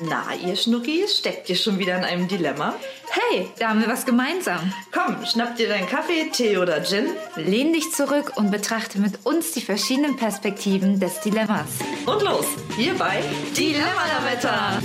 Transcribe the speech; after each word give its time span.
Na, 0.00 0.34
ihr 0.34 0.56
Schnuckis, 0.56 1.18
steckt 1.18 1.48
ihr 1.48 1.54
schon 1.54 1.78
wieder 1.78 1.96
in 1.96 2.02
einem 2.02 2.26
Dilemma? 2.26 2.74
Hey, 3.10 3.48
da 3.60 3.68
haben 3.68 3.80
wir 3.80 3.86
was 3.86 4.04
gemeinsam. 4.04 4.72
Komm, 4.90 5.24
schnapp 5.24 5.54
dir 5.54 5.68
deinen 5.68 5.88
Kaffee, 5.88 6.30
Tee 6.32 6.58
oder 6.58 6.82
Gin. 6.82 7.06
Lehn 7.36 7.72
dich 7.72 7.92
zurück 7.92 8.32
und 8.34 8.50
betrachte 8.50 8.98
mit 8.98 9.24
uns 9.24 9.52
die 9.52 9.60
verschiedenen 9.60 10.16
Perspektiven 10.16 10.98
des 10.98 11.20
Dilemmas. 11.20 11.68
Und 12.06 12.22
los, 12.22 12.46
hierbei 12.76 13.22
Dilemma-Lametta. 13.56 14.80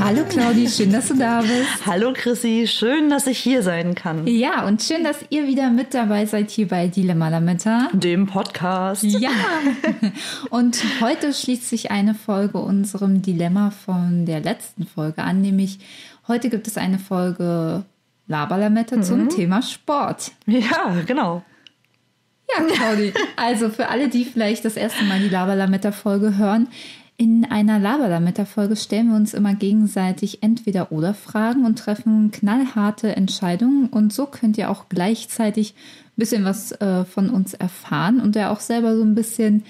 Hallo 0.00 0.24
Claudi, 0.28 0.68
schön, 0.68 0.92
dass 0.92 1.08
du 1.08 1.14
da 1.14 1.40
bist. 1.40 1.84
Hallo 1.84 2.12
Chrissy, 2.14 2.66
schön, 2.68 3.10
dass 3.10 3.26
ich 3.26 3.38
hier 3.38 3.64
sein 3.64 3.96
kann. 3.96 4.28
Ja, 4.28 4.64
und 4.64 4.80
schön, 4.80 5.02
dass 5.02 5.18
ihr 5.30 5.48
wieder 5.48 5.70
mit 5.70 5.92
dabei 5.92 6.24
seid 6.24 6.50
hier 6.50 6.68
bei 6.68 6.86
Dilemma 6.86 7.28
Lametta. 7.28 7.88
Dem 7.92 8.26
Podcast. 8.26 9.02
Ja. 9.02 9.30
Und 10.50 10.82
heute 11.00 11.34
schließt 11.34 11.68
sich 11.68 11.90
eine 11.90 12.14
Folge 12.14 12.58
unserem 12.58 13.22
Dilemma 13.22 13.70
von 13.70 14.24
der 14.24 14.40
letzten 14.40 14.86
Folge 14.86 15.22
an, 15.22 15.40
nämlich 15.40 15.80
heute 16.28 16.48
gibt 16.48 16.68
es 16.68 16.76
eine 16.78 17.00
Folge 17.00 17.84
Laberlametta 18.28 18.96
mhm. 18.96 19.02
zum 19.02 19.28
Thema 19.28 19.62
Sport. 19.62 20.30
Ja, 20.46 20.94
genau. 21.06 21.42
Ja, 22.56 22.64
Claudi. 22.64 23.12
Also 23.36 23.68
für 23.68 23.88
alle, 23.88 24.08
die 24.08 24.24
vielleicht 24.24 24.64
das 24.64 24.76
erste 24.76 25.04
Mal 25.04 25.18
die 25.18 25.28
Laberlametta-Folge 25.28 26.38
hören, 26.38 26.68
in 27.20 27.44
einer 27.44 27.80
Laberlametta-Folge 27.80 28.76
stellen 28.76 29.08
wir 29.08 29.16
uns 29.16 29.34
immer 29.34 29.52
gegenseitig 29.52 30.40
entweder 30.40 30.92
oder 30.92 31.14
Fragen 31.14 31.64
und 31.64 31.76
treffen 31.76 32.30
knallharte 32.30 33.16
Entscheidungen. 33.16 33.88
Und 33.88 34.12
so 34.12 34.26
könnt 34.26 34.56
ihr 34.56 34.70
auch 34.70 34.88
gleichzeitig 34.88 35.74
ein 35.74 36.12
bisschen 36.14 36.44
was 36.44 36.70
äh, 36.80 37.04
von 37.04 37.28
uns 37.28 37.54
erfahren 37.54 38.20
und 38.20 38.36
ja 38.36 38.52
auch 38.52 38.60
selber 38.60 38.96
so 38.96 39.02
ein 39.02 39.16
bisschen 39.16 39.64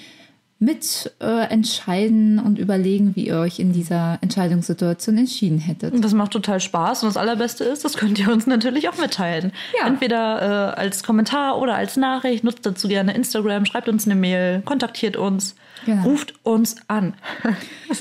mit 0.61 1.13
äh, 1.21 1.49
entscheiden 1.51 2.41
und 2.41 2.59
überlegen, 2.59 3.15
wie 3.15 3.29
ihr 3.29 3.39
euch 3.39 3.61
in 3.61 3.73
dieser 3.73 4.19
Entscheidungssituation 4.23 5.17
entschieden 5.17 5.59
hättet. 5.59 6.03
Das 6.03 6.15
macht 6.15 6.33
total 6.33 6.59
Spaß 6.59 7.05
und 7.05 7.11
das 7.11 7.17
Allerbeste 7.17 7.63
ist, 7.63 7.85
das 7.85 7.97
könnt 7.97 8.19
ihr 8.19 8.33
uns 8.33 8.49
natürlich 8.49 8.89
auch 8.89 8.99
mitteilen. 8.99 9.53
Ja. 9.79 9.87
Entweder 9.87 10.75
äh, 10.75 10.81
als 10.81 11.05
Kommentar 11.05 11.59
oder 11.59 11.77
als 11.77 11.97
Nachricht. 11.97 12.43
Nutzt 12.43 12.67
dazu 12.67 12.89
gerne 12.89 13.15
Instagram, 13.15 13.67
schreibt 13.67 13.89
uns 13.89 14.07
eine 14.07 14.17
Mail, 14.17 14.63
kontaktiert 14.65 15.17
uns, 15.17 15.55
genau. 15.87 16.03
ruft 16.03 16.35
uns 16.45 16.77
an. 16.89 17.15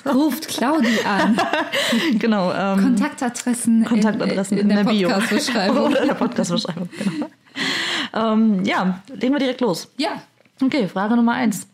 Ruft 0.05 0.47
Claudi 0.47 0.99
an. 1.07 1.39
genau. 2.19 2.51
Ähm, 2.51 2.81
Kontaktadressen, 2.81 3.85
Kontaktadressen 3.85 4.57
in, 4.57 4.69
in, 4.69 4.77
in 4.77 4.85
der, 4.85 4.93
der 4.93 5.07
Podcast-Beschreibung. 5.07 5.77
oder 5.85 6.01
in 6.01 6.07
der 6.07 6.15
Podcast-Beschreibung, 6.15 6.89
genau. 6.97 8.33
ähm, 8.33 8.65
ja, 8.65 9.01
legen 9.13 9.33
wir 9.33 9.39
direkt 9.39 9.61
los. 9.61 9.91
Ja. 9.97 10.21
Okay, 10.59 10.87
Frage 10.87 11.15
Nummer 11.15 11.33
eins. 11.33 11.67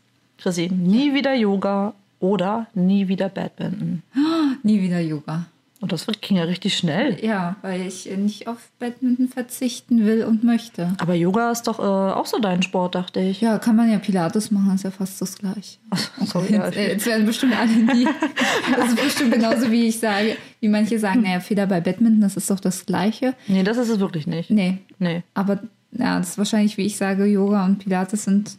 Chrissy, 0.43 0.69
nie 0.69 1.13
wieder 1.13 1.33
Yoga 1.33 1.93
oder 2.19 2.67
nie 2.73 3.07
wieder 3.07 3.29
Badminton? 3.29 4.03
nie 4.63 4.81
wieder 4.81 4.99
Yoga. 4.99 5.45
Und 5.79 5.93
das 5.93 6.05
ging 6.19 6.35
ja 6.35 6.43
richtig 6.43 6.77
schnell. 6.77 7.17
Ja, 7.23 7.55
weil 7.61 7.87
ich 7.87 8.09
nicht 8.17 8.49
auf 8.49 8.57
Badminton 8.77 9.29
verzichten 9.29 10.05
will 10.05 10.25
und 10.25 10.43
möchte. 10.43 10.95
Aber 10.99 11.13
Yoga 11.13 11.49
ist 11.49 11.63
doch 11.63 11.79
äh, 11.79 11.81
auch 11.81 12.25
so 12.25 12.39
dein 12.39 12.61
Sport, 12.61 12.95
dachte 12.95 13.21
ich. 13.21 13.39
Ja, 13.39 13.57
kann 13.57 13.77
man 13.77 13.89
ja 13.89 13.99
Pilates 13.99 14.51
machen, 14.51 14.75
ist 14.75 14.83
ja 14.83 14.91
fast 14.91 15.21
das 15.21 15.37
gleiche. 15.37 15.77
Ach, 15.91 16.09
sorry, 16.25 16.51
jetzt, 16.51 16.75
äh, 16.75 16.89
jetzt 16.89 17.05
werden 17.05 17.25
bestimmt 17.25 17.57
alle 17.57 17.71
die. 17.71 18.05
Das 18.75 18.89
ist 18.89 19.01
bestimmt 19.01 19.33
genauso 19.33 19.71
wie 19.71 19.87
ich 19.87 19.99
sage, 19.99 20.35
wie 20.59 20.67
manche 20.67 20.99
sagen, 20.99 21.21
naja, 21.21 21.39
Feder 21.39 21.67
bei 21.67 21.79
Badminton, 21.79 22.19
das 22.19 22.35
ist 22.35 22.49
doch 22.49 22.59
das 22.59 22.85
gleiche. 22.85 23.33
Nee, 23.47 23.63
das 23.63 23.77
ist 23.77 23.87
es 23.87 23.99
wirklich 23.99 24.27
nicht. 24.27 24.49
Nee. 24.49 24.79
Nee. 24.99 25.23
Aber 25.33 25.61
ja, 25.93 26.17
das 26.17 26.31
ist 26.31 26.37
wahrscheinlich, 26.37 26.75
wie 26.77 26.85
ich 26.85 26.97
sage, 26.97 27.25
Yoga 27.25 27.63
und 27.63 27.79
Pilates 27.79 28.25
sind 28.25 28.57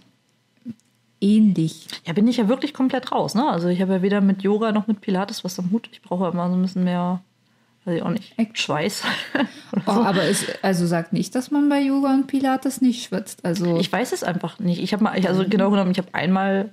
ähnlich. 1.24 1.88
Ja, 2.04 2.12
bin 2.12 2.28
ich 2.28 2.36
ja 2.36 2.48
wirklich 2.48 2.74
komplett 2.74 3.10
raus. 3.10 3.34
Ne? 3.34 3.48
Also 3.48 3.68
ich 3.68 3.80
habe 3.80 3.94
ja 3.94 4.02
weder 4.02 4.20
mit 4.20 4.42
Yoga 4.42 4.72
noch 4.72 4.86
mit 4.86 5.00
Pilates 5.00 5.42
was 5.42 5.58
am 5.58 5.70
Hut. 5.70 5.88
Ich 5.92 6.02
brauche 6.02 6.28
immer 6.28 6.48
so 6.50 6.56
ein 6.56 6.62
bisschen 6.62 6.84
mehr, 6.84 7.22
weiß 7.84 7.96
ich 7.96 8.02
auch 8.02 8.10
nicht, 8.10 8.34
Schweiß. 8.52 9.02
oh, 9.86 9.90
aber 9.90 10.24
es 10.24 10.46
also 10.62 10.86
sagt 10.86 11.12
nicht, 11.12 11.34
dass 11.34 11.50
man 11.50 11.68
bei 11.68 11.80
Yoga 11.80 12.12
und 12.12 12.26
Pilates 12.26 12.80
nicht 12.80 13.04
schwitzt. 13.04 13.44
Also 13.44 13.78
ich 13.78 13.90
weiß 13.90 14.12
es 14.12 14.22
einfach 14.22 14.58
nicht. 14.58 14.82
Ich 14.82 14.92
habe 14.92 15.02
mal, 15.02 15.12
also 15.26 15.44
genau 15.48 15.70
genommen, 15.70 15.92
ich 15.92 15.98
habe 15.98 16.08
einmal 16.12 16.70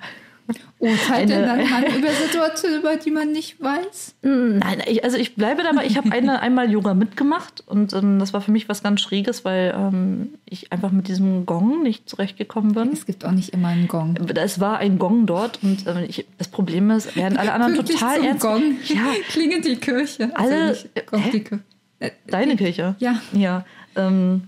Urteilt 0.80 1.30
denn 1.30 1.44
dann 1.44 1.70
Mann 1.70 1.84
über 1.98 2.10
Situationen, 2.10 2.80
über 2.80 2.96
die 2.96 3.12
man 3.12 3.32
nicht 3.32 3.62
weiß? 3.62 4.16
Nein, 4.22 4.82
ich, 4.88 5.04
also 5.04 5.18
ich 5.18 5.36
bleibe 5.36 5.64
dabei. 5.64 5.86
Ich 5.86 5.98
habe 5.98 6.12
eine, 6.12 6.40
einmal 6.42 6.72
Yoga 6.72 6.94
mitgemacht 6.94 7.64
und 7.68 7.94
ähm, 7.94 8.20
das 8.20 8.34
war 8.34 8.42
für 8.42 8.52
mich 8.52 8.68
was 8.70 8.84
ganz 8.84 9.02
Schräges, 9.02 9.46
weil 9.46 9.74
ähm, 9.76 10.36
ich 10.46 10.72
einfach 10.72 10.92
mit 10.92 11.08
diesem 11.08 11.46
Gong 11.46 11.84
nicht 11.84 12.10
zurechtgekommen 12.10 12.74
bin. 12.74 12.92
Es 12.94 13.06
gibt 13.06 13.26
auch 13.26 13.32
nicht 13.32 13.50
immer 13.50 13.70
einen 13.70 13.88
Gong. 13.88 14.18
Es 14.36 14.60
war 14.60 14.78
ein 14.78 14.98
Gong 15.00 15.26
dort 15.26 15.60
und 15.64 15.86
ähm, 15.88 16.06
ich, 16.08 16.26
das 16.38 16.48
Problem 16.48 16.90
ist, 16.92 17.16
während 17.16 17.38
alle 17.38 17.54
anderen 17.54 17.76
Pünktlich 17.76 18.00
total 18.00 18.18
zum 18.18 18.26
ernst... 18.26 18.42
Gong 18.42 18.78
Ja, 18.86 19.14
klingelt 19.30 19.66
die 19.66 19.76
Kirche. 19.76 20.32
Also 20.36 20.54
Alle- 20.54 20.70
nicht, 20.70 21.06
kommt 21.08 21.34
die 21.34 21.44
Kirche. 21.44 21.64
Äh, 22.00 22.12
deine 22.28 22.56
Kirche. 22.56 22.96
Ja. 23.00 23.22
Ja. 23.34 23.64
Ähm, 23.96 24.48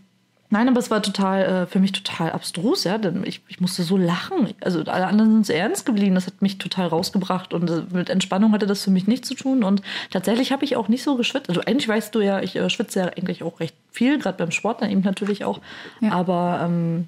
nein, 0.54 0.70
aber 0.70 0.80
es 0.80 0.90
war 0.92 1.02
total, 1.02 1.44
äh, 1.44 1.66
für 1.68 1.80
mich 1.80 1.92
total 1.92 2.32
abstrus, 2.32 2.84
ja, 2.86 2.98
denn 2.98 3.24
ich, 3.26 3.42
ich 3.48 3.60
musste 3.60 3.84
so 3.84 3.98
lachen. 3.98 4.54
Also 4.62 4.82
alle 4.84 5.08
anderen 5.08 5.32
sind 5.34 5.48
so 5.48 5.54
ernst 5.54 5.86
geblieben. 5.86 6.16
Das 6.16 6.28
hat 6.28 6.42
mich 6.42 6.60
total 6.60 6.88
rausgebracht 6.88 7.54
und 7.54 7.70
äh, 7.70 7.84
mit 7.92 8.10
Entspannung 8.10 8.54
hatte 8.54 8.68
das 8.68 8.84
für 8.84 8.92
mich 8.92 9.08
nichts 9.08 9.28
zu 9.28 9.34
tun. 9.34 9.64
Und 9.64 9.82
tatsächlich 10.12 10.52
habe 10.52 10.64
ich 10.64 10.76
auch 10.78 10.88
nicht 10.88 11.04
so 11.04 11.18
geschwitzt. 11.18 11.50
Also 11.50 11.62
eigentlich 11.62 11.88
weißt 11.90 12.14
du 12.16 12.22
ja, 12.22 12.40
ich 12.42 12.56
äh, 12.56 12.70
schwitze 12.70 13.00
ja 13.00 13.06
eigentlich 13.08 13.44
auch 13.44 13.60
recht 13.60 13.76
viel, 13.92 14.20
gerade 14.20 14.38
beim 14.38 14.52
Sport 14.52 14.82
dann 14.82 14.92
eben 14.92 15.02
natürlich 15.02 15.44
auch. 15.44 15.60
Ja. 16.00 16.12
Aber 16.12 16.62
ähm, 16.64 17.08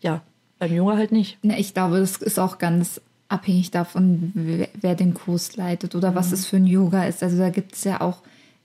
ja, 0.00 0.20
beim 0.58 0.74
Yoga 0.74 0.96
halt 0.96 1.12
nicht. 1.12 1.38
Na, 1.42 1.56
ich 1.56 1.74
glaube, 1.74 2.00
das 2.00 2.16
ist 2.16 2.38
auch 2.38 2.58
ganz 2.58 3.00
abhängig 3.28 3.70
davon, 3.70 4.32
wer, 4.34 4.68
wer 4.80 4.94
den 4.96 5.14
Kurs 5.14 5.56
leitet 5.56 5.94
oder 5.94 6.10
Mhm. 6.10 6.14
was 6.16 6.32
es 6.32 6.46
für 6.46 6.56
ein 6.56 6.66
Yoga 6.66 7.04
ist. 7.04 7.22
Also 7.22 7.38
da 7.38 7.50
gibt 7.50 7.74
es 7.74 7.84
ja 7.84 8.00
auch 8.00 8.18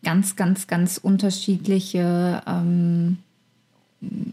ganz, 0.03 0.35
ganz, 0.35 0.67
ganz 0.67 0.97
unterschiedliche 0.97 2.41
ähm, 2.47 2.98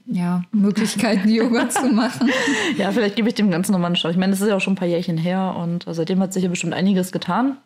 ja, 0.06 0.42
Möglichkeiten, 0.52 1.28
Yoga 1.28 1.68
zu 1.70 1.86
machen. 1.88 2.30
Ja, 2.78 2.92
vielleicht 2.92 3.16
gebe 3.16 3.28
ich 3.28 3.34
dem 3.34 3.50
Ganzen 3.50 3.72
nochmal 3.72 3.88
eine 3.90 3.96
Chance. 3.96 4.12
Ich 4.12 4.18
meine, 4.20 4.32
das 4.32 4.40
ist 4.40 4.48
ja 4.48 4.56
auch 4.56 4.60
schon 4.60 4.74
ein 4.74 4.76
paar 4.76 4.88
Jährchen 4.88 5.18
her 5.18 5.56
und 5.58 5.84
seitdem 5.88 6.20
hat 6.20 6.32
sich 6.32 6.42
ja 6.44 6.48
bestimmt 6.48 6.74
einiges 6.74 7.12
getan. 7.12 7.56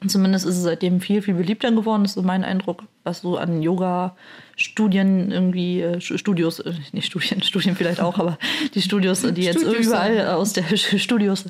Und 0.00 0.10
zumindest 0.10 0.46
ist 0.46 0.56
es 0.56 0.62
seitdem 0.62 1.00
viel, 1.00 1.22
viel 1.22 1.34
beliebter 1.34 1.72
geworden, 1.72 2.02
das 2.04 2.12
ist 2.12 2.14
so 2.16 2.22
mein 2.22 2.44
Eindruck, 2.44 2.84
was 3.02 3.20
so 3.22 3.36
an 3.36 3.62
Yoga-Studien 3.62 5.30
irgendwie, 5.32 5.80
äh, 5.80 6.00
Studios, 6.00 6.60
äh, 6.60 6.72
nicht 6.92 7.06
Studien, 7.06 7.42
Studien 7.42 7.74
vielleicht 7.76 8.00
auch, 8.00 8.18
aber 8.18 8.38
die 8.74 8.82
Studios, 8.82 9.22
die 9.22 9.42
jetzt 9.42 9.60
Studios, 9.60 9.86
überall 9.86 10.28
aus 10.28 10.52
der 10.52 10.62
Studios, 10.76 11.46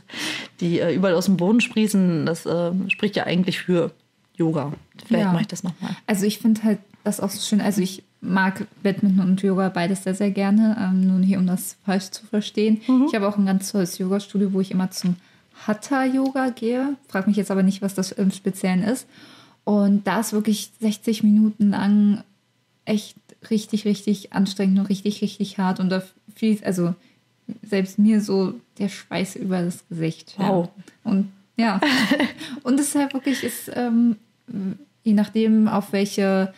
die 0.61 0.81
äh, 0.81 0.95
überall 0.95 1.15
aus 1.15 1.27
dem 1.27 1.37
Boden 1.37 1.61
sprießen, 1.61 2.27
das 2.27 2.47
äh, 2.47 2.71
spricht 2.89 3.17
ja 3.17 3.25
eigentlich 3.25 3.59
für 3.59 3.91
Yoga. 4.37 4.73
Vielleicht 5.07 5.25
Ja. 5.27 5.33
mache 5.33 5.43
ich 5.43 5.49
das 5.49 5.63
nochmal. 5.63 5.97
Also 6.07 6.25
ich 6.25 6.39
finde 6.39 6.63
halt 6.63 6.79
das 7.05 7.21
auch 7.21 7.31
so 7.31 7.41
schön. 7.41 7.61
Also 7.61 7.81
ich 7.83 8.03
mag 8.21 8.67
Badminton 8.83 9.29
und 9.29 9.43
Yoga 9.43 9.69
beides 9.69 10.05
sehr, 10.05 10.15
sehr 10.15 10.31
gerne. 10.31 10.77
Ähm, 10.81 11.07
nun 11.07 11.23
hier, 11.23 11.39
um 11.39 11.47
das 11.47 11.77
falsch 11.85 12.11
zu 12.11 12.27
verstehen. 12.27 12.81
Ich 13.07 13.15
habe 13.15 13.29
auch 13.29 13.39
ein 13.39 13.47
ganz 13.47 13.71
tolles 13.71 13.99
Yoga-Studio, 13.99 14.53
wo 14.53 14.61
ich 14.61 14.71
immer 14.71 14.91
zum 14.91 15.17
Hatha-Yoga 15.67 16.51
gehe. 16.51 16.97
Frag 17.09 17.27
mich 17.27 17.37
jetzt 17.37 17.51
aber 17.51 17.63
nicht, 17.63 17.83
was 17.83 17.95
das 17.95 18.13
im 18.13 18.31
Speziellen 18.31 18.83
ist. 18.83 19.07
Und 19.65 20.07
da 20.07 20.21
ist 20.21 20.33
wirklich 20.33 20.73
60 20.81 21.23
Minuten 21.23 21.71
lang 21.71 22.25
echt 22.85 23.17
richtig, 23.51 23.85
richtig 23.85 24.33
anstrengend 24.33 24.79
und 24.79 24.87
richtig, 24.87 25.23
richtig 25.23 25.59
hart. 25.59 25.79
Und 25.79 25.91
da 25.91 26.03
fließt, 26.37 26.65
also 26.65 26.95
selbst 27.63 27.99
mir 27.99 28.21
so 28.21 28.55
der 28.79 28.89
Schweiß 28.89 29.37
über 29.37 29.63
das 29.63 29.87
Gesicht. 29.89 30.35
Wow. 30.39 30.69
Ja. 31.05 31.11
Und 31.11 31.33
ja. 31.57 31.81
und 32.63 32.81
es 32.81 32.89
ist 32.89 32.95
halt 32.95 33.15
wirklich, 33.15 33.43
ist, 33.43 33.71
ähm, 33.75 34.17
je 35.03 35.13
nachdem, 35.13 35.69
auf 35.69 35.93
welche 35.93 36.55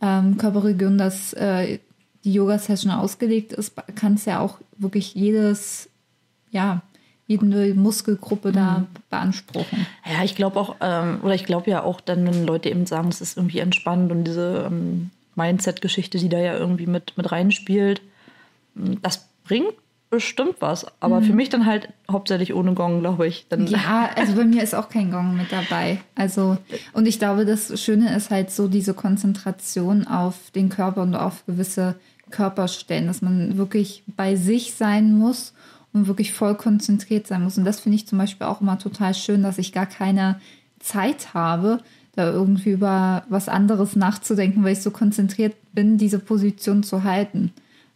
ähm, 0.00 0.36
Körperregion 0.38 0.98
das 0.98 1.32
äh, 1.34 1.78
die 2.24 2.32
Yoga-Session 2.32 2.90
ausgelegt 2.90 3.52
ist, 3.52 3.74
kann 3.94 4.14
es 4.14 4.24
ja 4.24 4.40
auch 4.40 4.58
wirklich 4.78 5.14
jedes, 5.14 5.90
ja, 6.50 6.82
jede 7.26 7.74
Muskelgruppe 7.74 8.52
da 8.52 8.86
beanspruchen. 9.10 9.86
Ja, 10.06 10.24
ich 10.24 10.34
glaube 10.34 10.58
auch, 10.58 10.76
ähm, 10.80 11.20
oder 11.22 11.34
ich 11.34 11.44
glaube 11.44 11.70
ja 11.70 11.82
auch 11.82 12.00
dann, 12.00 12.26
wenn 12.26 12.46
Leute 12.46 12.70
eben 12.70 12.86
sagen, 12.86 13.08
es 13.08 13.20
ist 13.20 13.36
irgendwie 13.36 13.60
entspannt 13.60 14.10
und 14.10 14.24
diese 14.24 14.64
ähm, 14.66 15.10
Mindset-Geschichte, 15.34 16.18
die 16.18 16.28
da 16.28 16.38
ja 16.38 16.56
irgendwie 16.56 16.86
mit, 16.86 17.16
mit 17.16 17.30
reinspielt, 17.30 18.02
m, 18.76 19.00
das 19.02 19.28
bringt 19.44 19.74
bestimmt 20.10 20.56
was. 20.60 20.86
Aber 21.00 21.22
für 21.22 21.32
mich 21.32 21.48
dann 21.48 21.66
halt 21.66 21.88
hauptsächlich 22.10 22.54
ohne 22.54 22.74
Gong, 22.74 23.00
glaube 23.00 23.26
ich. 23.26 23.46
Dann, 23.48 23.66
Ja, 23.66 24.10
also 24.14 24.34
bei 24.34 24.44
mir 24.44 24.62
ist 24.62 24.74
auch 24.74 24.88
kein 24.88 25.10
Gong 25.10 25.36
mit 25.36 25.50
dabei. 25.50 25.98
Also, 26.14 26.56
und 26.92 27.06
ich 27.06 27.18
glaube, 27.18 27.44
das 27.44 27.80
Schöne 27.80 28.14
ist 28.14 28.30
halt 28.30 28.50
so 28.50 28.68
diese 28.68 28.94
Konzentration 28.94 30.06
auf 30.06 30.50
den 30.54 30.68
Körper 30.68 31.02
und 31.02 31.16
auf 31.16 31.44
gewisse 31.46 31.96
Körperstellen, 32.30 33.06
dass 33.06 33.22
man 33.22 33.56
wirklich 33.56 34.02
bei 34.06 34.36
sich 34.36 34.74
sein 34.74 35.18
muss 35.18 35.52
und 35.92 36.06
wirklich 36.06 36.32
voll 36.32 36.54
konzentriert 36.54 37.26
sein 37.26 37.42
muss. 37.42 37.58
Und 37.58 37.64
das 37.64 37.80
finde 37.80 37.96
ich 37.96 38.06
zum 38.06 38.18
Beispiel 38.18 38.46
auch 38.46 38.60
immer 38.60 38.78
total 38.78 39.14
schön, 39.14 39.42
dass 39.42 39.58
ich 39.58 39.72
gar 39.72 39.86
keine 39.86 40.40
Zeit 40.78 41.34
habe, 41.34 41.80
da 42.14 42.30
irgendwie 42.30 42.70
über 42.70 43.24
was 43.28 43.48
anderes 43.48 43.96
nachzudenken, 43.96 44.62
weil 44.62 44.74
ich 44.74 44.82
so 44.82 44.90
konzentriert 44.90 45.54
bin, 45.72 45.98
diese 45.98 46.18
Position 46.18 46.82
zu 46.82 47.02
halten. 47.04 47.52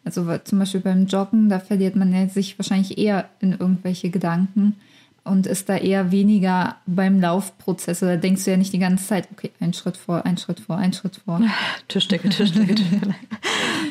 Also 0.09 0.39
zum 0.39 0.59
Beispiel 0.59 0.81
beim 0.81 1.05
Joggen, 1.05 1.51
da 1.51 1.59
verliert 1.59 1.95
man 1.95 2.15
ja 2.15 2.27
sich 2.29 2.59
wahrscheinlich 2.59 2.97
eher 2.97 3.29
in 3.41 3.53
irgendwelche 3.53 4.09
Gedanken. 4.09 4.77
und 5.25 5.47
ist 5.47 5.69
da 5.69 5.77
eher 5.77 6.11
weniger 6.11 6.77
beim 6.87 7.21
Laufprozess. 7.21 8.01
Da 8.01 8.17
denkst 8.17 8.47
du 8.47 8.51
ja 8.51 8.57
nicht 8.57 8.73
die 8.73 8.79
ganze 8.79 9.07
Zeit, 9.07 9.29
okay, 9.31 9.51
ein 9.61 9.75
Schritt 9.75 9.99
vor, 9.99 10.25
ein 10.25 10.39
Schritt 10.39 10.61
vor, 10.61 10.79
ein 10.79 10.95
Schritt 10.95 11.21
vor. 11.23 11.43
Tischdecke, 11.89 12.31
Tischdecke, 12.31 12.75
Tischdecke. 12.75 13.15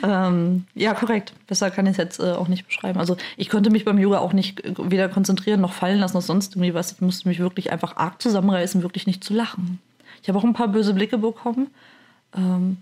ähm, 0.01 0.65
ja, 0.73 0.95
korrekt. 0.95 1.33
Besser 1.45 1.69
kann 1.69 1.85
ich 1.85 1.91
es 1.91 1.97
jetzt 1.97 2.19
äh, 2.19 2.31
auch 2.31 2.47
nicht 2.47 2.65
beschreiben. 2.65 2.97
Also 2.97 3.15
ich 3.35 3.49
konnte 3.49 3.69
mich 3.69 3.85
beim 3.85 3.99
Yoga 3.99 4.17
auch 4.17 4.33
nicht 4.33 4.63
weder 4.79 5.09
konzentrieren 5.09 5.61
noch 5.61 5.73
fallen 5.73 5.99
lassen 5.99 6.17
noch 6.17 6.23
sonst 6.23 6.55
irgendwie 6.55 6.73
was. 6.73 6.93
Ich 6.93 7.01
musste 7.01 7.27
mich 7.27 7.37
wirklich 7.37 7.71
einfach 7.71 7.95
arg 7.97 8.19
zusammenreißen, 8.19 8.81
wirklich 8.81 9.05
nicht 9.05 9.23
zu 9.23 9.35
lachen. 9.35 9.77
Ich 10.23 10.29
habe 10.29 10.39
auch 10.39 10.43
ein 10.43 10.53
paar 10.53 10.69
böse 10.69 10.95
Blicke 10.95 11.19
bekommen. 11.19 11.67
Ähm, 12.35 12.77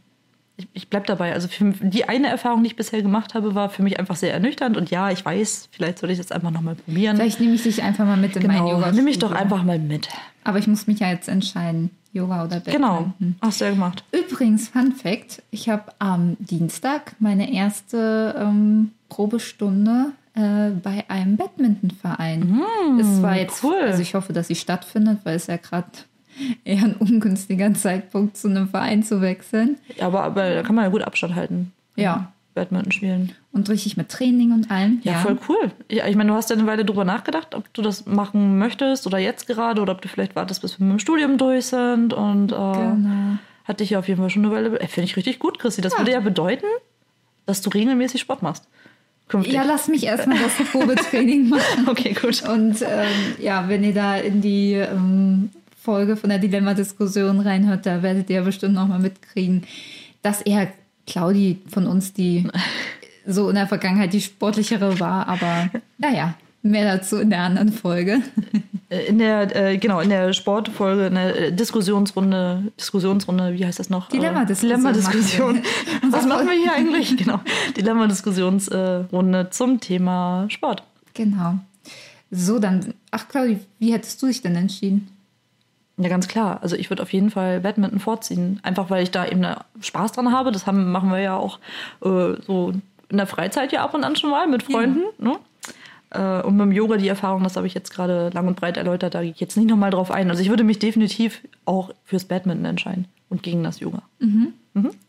ich, 0.58 0.68
ich 0.74 0.90
bleibe 0.90 1.06
dabei. 1.06 1.34
Also 1.34 1.48
für, 1.48 1.66
die 1.82 2.08
eine 2.08 2.28
Erfahrung, 2.28 2.64
die 2.64 2.68
ich 2.68 2.76
bisher 2.76 3.02
gemacht 3.02 3.34
habe, 3.34 3.56
war 3.56 3.70
für 3.70 3.84
mich 3.84 4.00
einfach 4.00 4.16
sehr 4.16 4.34
ernüchternd. 4.34 4.78
Und 4.78 4.90
ja, 4.90 5.12
ich 5.12 5.24
weiß, 5.24 5.70
vielleicht 5.72 6.00
soll 6.00 6.12
ich 6.12 6.18
das 6.18 6.32
einfach 6.32 6.52
nochmal 6.52 6.76
probieren. 6.76 7.18
Vielleicht 7.18 7.40
nehme 7.40 7.56
ich 7.56 7.64
dich 7.64 7.84
einfach 7.84 8.06
mal 8.06 8.18
mit 8.18 8.36
in 8.36 8.48
mein 8.48 8.58
genau, 8.58 8.72
Yoga. 8.72 8.92
nimm 8.92 9.06
mich 9.06 9.20
doch 9.20 9.32
einfach 9.32 9.64
mal 9.64 9.80
mit. 9.80 10.08
Aber 10.44 10.60
ich 10.60 10.68
muss 10.68 10.88
mich 10.88 11.00
ja 11.00 11.10
jetzt 11.10 11.28
entscheiden, 11.28 11.90
Yoga 12.14 12.46
oder 12.46 12.60
Badminton. 12.60 13.14
Genau, 13.20 13.36
hast 13.42 13.60
du 13.60 13.66
ja 13.66 13.72
gemacht. 13.72 14.04
Übrigens, 14.12 14.70
Fun 14.70 14.94
Fact, 14.94 15.42
ich 15.52 15.68
habe 15.68 15.92
am 16.00 16.38
Dienstag 16.40 17.16
meine 17.20 17.52
erste 17.52 18.36
ähm, 18.40 18.92
Probestunde 19.10 20.14
äh, 20.36 20.70
bei 20.70 21.04
einem 21.10 21.36
Badmintonverein. 21.36 22.42
Mm, 22.42 23.00
es 23.00 23.22
war 23.22 23.36
jetzt, 23.36 23.64
cool. 23.64 23.76
also 23.82 24.02
ich 24.02 24.16
hoffe, 24.16 24.32
dass 24.32 24.48
sie 24.48 24.56
stattfindet, 24.56 25.20
weil 25.24 25.36
es 25.36 25.48
ja 25.48 25.58
gerade 25.58 25.88
eher 26.66 26.84
ein 26.84 26.96
ungünstiger 26.96 27.74
Zeitpunkt 27.74 28.38
zu 28.38 28.48
einem 28.50 28.68
Verein 28.70 29.04
zu 29.04 29.22
wechseln. 29.22 29.78
Ja, 29.98 30.08
aber, 30.08 30.24
aber 30.24 30.54
da 30.56 30.62
kann 30.64 30.76
man 30.76 30.86
ja 30.86 30.90
gut 30.92 31.02
Abstand 31.04 31.36
halten. 31.36 31.72
Ja. 31.96 32.32
Badminton 32.54 32.92
spielen. 32.94 33.34
Und 33.52 33.70
richtig 33.70 33.98
mit 33.98 34.08
Training 34.08 34.54
und 34.54 34.72
allem. 34.72 35.00
Ja, 35.04 35.16
voll 35.16 35.38
cool. 35.50 35.72
Ja, 35.92 36.08
ich 36.08 36.16
meine, 36.16 36.30
du 36.30 36.36
hast 36.36 36.50
ja 36.50 36.56
eine 36.56 36.66
Weile 36.66 36.86
drüber 36.86 37.04
nachgedacht, 37.04 37.54
ob 37.54 37.74
du 37.74 37.82
das 37.82 38.06
machen 38.06 38.58
möchtest 38.58 39.06
oder 39.08 39.18
jetzt 39.18 39.48
gerade 39.48 39.82
oder 39.82 39.92
ob 39.92 40.02
du 40.02 40.08
vielleicht 40.08 40.38
wartest, 40.38 40.62
bis 40.62 40.80
wir 40.80 40.86
mit 40.86 40.94
dem 40.94 41.00
Studium 41.00 41.38
durch 41.38 41.66
sind. 41.66 42.14
Und 42.14 42.54
äh, 42.54 42.56
Genau. 42.56 43.38
hatte 43.66 43.84
ich 43.84 43.90
ja 43.90 44.00
auf 44.00 44.08
jeden 44.08 44.22
Fall 44.22 44.30
schon 44.30 44.46
eine 44.46 44.54
Weile. 44.56 44.80
Äh, 44.80 44.88
Finde 44.88 45.06
ich 45.06 45.18
richtig 45.18 45.40
gut, 45.40 45.60
Christi. 45.60 45.82
Das 45.82 45.98
würde 45.98 46.12
ja 46.12 46.22
bedeuten, 46.22 46.66
dass 47.46 47.62
du 47.62 47.70
regelmäßig 47.70 48.22
Sport 48.22 48.42
machst. 48.42 48.64
Künftig. 49.28 49.54
Ja, 49.54 49.64
lass 49.64 49.90
mich 49.90 50.06
erstmal 50.06 50.38
das 50.38 50.54
Probetraining 50.72 51.50
machen. 51.50 51.88
okay, 51.90 52.14
gut. 52.14 52.42
Und 52.48 52.82
ähm, 52.84 53.08
ja, 53.40 53.68
wenn 53.68 53.84
ihr 53.84 53.94
da 53.94 54.16
in 54.16 54.42
die 54.42 54.74
ähm, 54.74 55.50
Folge 55.86 56.18
von 56.18 56.30
der 56.30 56.40
Dilemma-Diskussion 56.40 57.40
reinhört, 57.40 57.86
da 57.86 58.02
werdet 58.02 58.30
ihr 58.30 58.42
bestimmt 58.42 58.74
nochmal 58.74 59.00
mitkriegen, 59.00 59.64
dass 60.24 60.42
eher 60.42 60.68
Claudi 61.06 61.62
von 61.68 61.86
uns 61.86 62.12
die 62.12 62.48
so 63.28 63.50
in 63.50 63.56
der 63.56 63.68
Vergangenheit 63.68 64.12
die 64.12 64.22
sportlichere 64.22 65.00
war. 65.00 65.28
Aber 65.28 65.70
naja, 66.00 66.34
mehr 66.64 66.98
dazu 66.98 67.18
in 67.18 67.30
der 67.30 67.42
anderen 67.42 67.72
Folge. 67.72 68.22
Äh, 68.90 69.06
In 69.06 69.20
der, 69.20 69.56
äh, 69.56 69.78
genau, 69.78 70.00
in 70.00 70.10
der 70.10 70.34
Sportfolge, 70.34 71.08
in 71.08 71.16
der 71.16 71.36
äh, 71.36 71.52
Diskussionsrunde, 71.54 72.72
Diskussionsrunde, 72.80 73.54
wie 73.54 73.66
heißt 73.66 73.80
das 73.80 73.90
noch? 73.90 74.10
Dilemma-Diskussion 74.10 74.70
Dilemma-Diskussion. 74.82 75.62
Was 76.12 76.26
machen 76.26 76.48
wir 76.48 76.54
hier 76.54 76.74
eigentlich? 76.74 77.16
Genau. 77.26 77.40
Dilemma-Diskussionsrunde 77.78 79.50
zum 79.52 79.80
Thema 79.80 80.48
Sport. 80.50 80.84
Genau. 81.14 81.60
So, 82.32 82.60
dann, 82.60 82.94
ach 83.12 83.28
Claudi, 83.28 83.60
wie 83.80 83.94
hättest 83.94 84.22
du 84.22 84.28
dich 84.28 84.42
denn 84.42 84.56
entschieden? 84.56 85.08
Ja, 85.98 86.10
ganz 86.10 86.28
klar. 86.28 86.60
Also 86.62 86.76
ich 86.76 86.90
würde 86.90 87.04
auf 87.04 87.14
jeden 87.14 87.30
Fall 87.30 87.62
Badminton 87.62 88.00
vorziehen. 88.00 88.60
Einfach 88.64 88.90
weil 88.90 89.04
ich 89.04 89.12
da 89.12 89.26
eben 89.26 89.46
Spaß 89.80 90.12
dran 90.14 90.32
habe. 90.32 90.52
Das 90.52 90.68
haben, 90.68 90.92
machen 90.92 91.12
wir 91.12 91.20
ja 91.20 91.38
auch 91.38 91.60
äh, 92.02 92.42
so 92.46 92.74
in 93.10 93.18
der 93.18 93.28
Freizeit 93.28 93.72
ja 93.72 93.84
ab 93.84 93.94
und 93.94 94.04
an 94.04 94.16
schon 94.16 94.32
mal 94.32 94.48
mit 94.48 94.64
Freunden. 94.64 95.04
Ne? 95.18 95.38
Äh, 96.10 96.42
und 96.42 96.58
mit 96.58 96.66
dem 96.66 96.72
Yoga 96.72 96.98
die 96.98 97.08
Erfahrung, 97.08 97.44
das 97.44 97.56
habe 97.56 97.68
ich 97.68 97.74
jetzt 97.74 97.92
gerade 97.92 98.30
lang 98.34 98.48
und 98.48 98.56
breit 98.56 98.78
erläutert, 98.78 99.16
da 99.16 99.22
gehe 99.22 99.32
ich 99.32 99.40
jetzt 99.40 99.58
nicht 99.58 99.70
nochmal 99.70 99.92
drauf 99.92 100.12
ein. 100.12 100.30
Also 100.30 100.42
ich 100.42 100.50
würde 100.50 100.64
mich 100.64 100.80
definitiv 100.80 101.42
auch 101.66 101.92
fürs 102.04 102.26
Badminton 102.26 102.66
entscheiden 102.66 103.06
und 103.30 103.44
gegen 103.44 103.64
das 103.64 103.80
Yoga. 103.80 104.02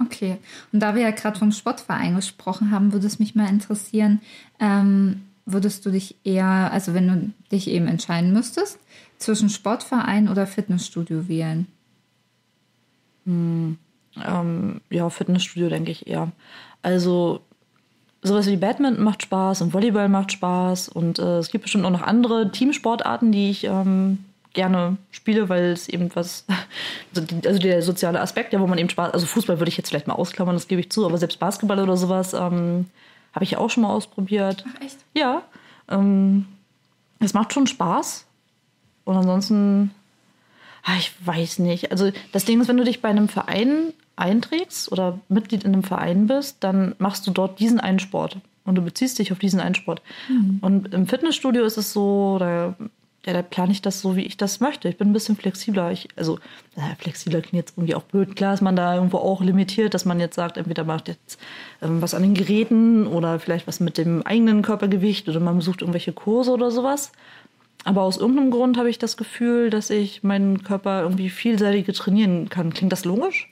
Okay. 0.00 0.36
Und 0.72 0.80
da 0.80 0.94
wir 0.94 1.02
ja 1.02 1.10
gerade 1.10 1.38
vom 1.38 1.52
Sportverein 1.52 2.14
gesprochen 2.14 2.70
haben, 2.70 2.92
würde 2.92 3.06
es 3.06 3.18
mich 3.18 3.34
mal 3.34 3.48
interessieren, 3.48 4.20
ähm, 4.60 5.22
würdest 5.44 5.86
du 5.86 5.90
dich 5.90 6.16
eher, 6.24 6.70
also 6.72 6.94
wenn 6.94 7.08
du 7.08 7.32
dich 7.50 7.68
eben 7.68 7.86
entscheiden 7.86 8.32
müsstest, 8.32 8.78
zwischen 9.18 9.48
Sportverein 9.48 10.28
oder 10.28 10.46
Fitnessstudio 10.46 11.28
wählen? 11.28 11.66
Ähm, 13.26 14.80
ja, 14.90 15.10
Fitnessstudio 15.10 15.68
denke 15.68 15.90
ich 15.90 16.06
eher. 16.06 16.30
Also 16.82 17.40
sowas 18.22 18.46
wie 18.46 18.56
Badminton 18.56 19.04
macht 19.04 19.22
Spaß 19.22 19.62
und 19.62 19.72
Volleyball 19.72 20.08
macht 20.08 20.32
Spaß 20.32 20.88
und 20.88 21.18
äh, 21.18 21.38
es 21.38 21.50
gibt 21.50 21.62
bestimmt 21.62 21.84
auch 21.84 21.90
noch 21.90 22.02
andere 22.02 22.50
Teamsportarten, 22.50 23.32
die 23.32 23.50
ich 23.50 23.64
ähm, 23.64 24.18
gerne 24.52 24.96
spiele, 25.10 25.48
weil 25.48 25.64
es 25.66 25.88
eben 25.88 26.10
was, 26.14 26.44
also, 27.14 27.26
die, 27.26 27.46
also 27.46 27.60
der 27.60 27.82
soziale 27.82 28.20
Aspekt, 28.20 28.52
ja, 28.52 28.60
wo 28.60 28.66
man 28.66 28.78
eben 28.78 28.88
Spaß, 28.88 29.12
also 29.12 29.26
Fußball 29.26 29.58
würde 29.58 29.68
ich 29.68 29.76
jetzt 29.76 29.88
vielleicht 29.88 30.08
mal 30.08 30.14
ausklammern, 30.14 30.56
das 30.56 30.68
gebe 30.68 30.80
ich 30.80 30.90
zu, 30.90 31.06
aber 31.06 31.18
selbst 31.18 31.38
Basketball 31.38 31.78
oder 31.78 31.96
sowas 31.96 32.32
ähm, 32.32 32.86
habe 33.32 33.44
ich 33.44 33.52
ja 33.52 33.58
auch 33.58 33.70
schon 33.70 33.82
mal 33.82 33.90
ausprobiert. 33.90 34.64
Ach 34.68 34.80
echt? 34.80 34.98
Ja, 35.14 35.42
ähm, 35.88 36.46
es 37.20 37.34
macht 37.34 37.52
schon 37.52 37.66
Spaß. 37.66 38.25
Und 39.06 39.16
ansonsten, 39.16 39.92
ah, 40.82 40.96
ich 40.98 41.12
weiß 41.24 41.60
nicht. 41.60 41.90
Also 41.90 42.10
das 42.32 42.44
Ding 42.44 42.60
ist, 42.60 42.68
wenn 42.68 42.76
du 42.76 42.84
dich 42.84 43.00
bei 43.00 43.08
einem 43.08 43.28
Verein 43.28 43.94
einträgst 44.16 44.92
oder 44.92 45.20
Mitglied 45.28 45.64
in 45.64 45.72
einem 45.72 45.84
Verein 45.84 46.26
bist, 46.26 46.58
dann 46.60 46.94
machst 46.98 47.26
du 47.26 47.30
dort 47.30 47.58
diesen 47.60 47.80
einen 47.80 48.00
Sport. 48.00 48.38
Und 48.64 48.74
du 48.74 48.82
beziehst 48.82 49.18
dich 49.18 49.30
auf 49.32 49.38
diesen 49.38 49.60
einen 49.60 49.76
Sport. 49.76 50.02
Und 50.60 50.92
im 50.92 51.06
Fitnessstudio 51.06 51.64
ist 51.64 51.76
es 51.76 51.92
so, 51.92 52.36
da, 52.40 52.74
ja, 53.24 53.32
da 53.32 53.42
plane 53.42 53.70
ich 53.70 53.80
das 53.80 54.00
so, 54.00 54.16
wie 54.16 54.22
ich 54.22 54.36
das 54.36 54.58
möchte. 54.58 54.88
Ich 54.88 54.96
bin 54.96 55.10
ein 55.10 55.12
bisschen 55.12 55.36
flexibler. 55.36 55.92
Ich, 55.92 56.08
also, 56.16 56.40
naja, 56.74 56.96
flexibler 56.98 57.42
klingt 57.42 57.54
jetzt 57.64 57.78
irgendwie 57.78 57.94
auch 57.94 58.02
blöd. 58.02 58.34
Klar 58.34 58.54
ist 58.54 58.62
man 58.62 58.74
da 58.74 58.96
irgendwo 58.96 59.18
auch 59.18 59.40
limitiert, 59.40 59.94
dass 59.94 60.04
man 60.04 60.18
jetzt 60.18 60.34
sagt, 60.34 60.56
entweder 60.56 60.82
macht 60.82 61.06
jetzt 61.06 61.38
ähm, 61.80 62.02
was 62.02 62.14
an 62.14 62.22
den 62.22 62.34
Geräten 62.34 63.06
oder 63.06 63.38
vielleicht 63.38 63.68
was 63.68 63.78
mit 63.78 63.98
dem 63.98 64.22
eigenen 64.22 64.62
Körpergewicht 64.62 65.28
oder 65.28 65.38
man 65.38 65.58
besucht 65.58 65.82
irgendwelche 65.82 66.12
Kurse 66.12 66.50
oder 66.50 66.72
sowas. 66.72 67.12
Aber 67.86 68.02
aus 68.02 68.16
irgendeinem 68.18 68.50
Grund 68.50 68.76
habe 68.78 68.90
ich 68.90 68.98
das 68.98 69.16
Gefühl, 69.16 69.70
dass 69.70 69.90
ich 69.90 70.22
meinen 70.22 70.62
Körper 70.64 71.02
irgendwie 71.02 71.30
vielseitiger 71.30 71.92
trainieren 71.92 72.48
kann. 72.48 72.72
Klingt 72.74 72.92
das 72.92 73.04
logisch? 73.04 73.48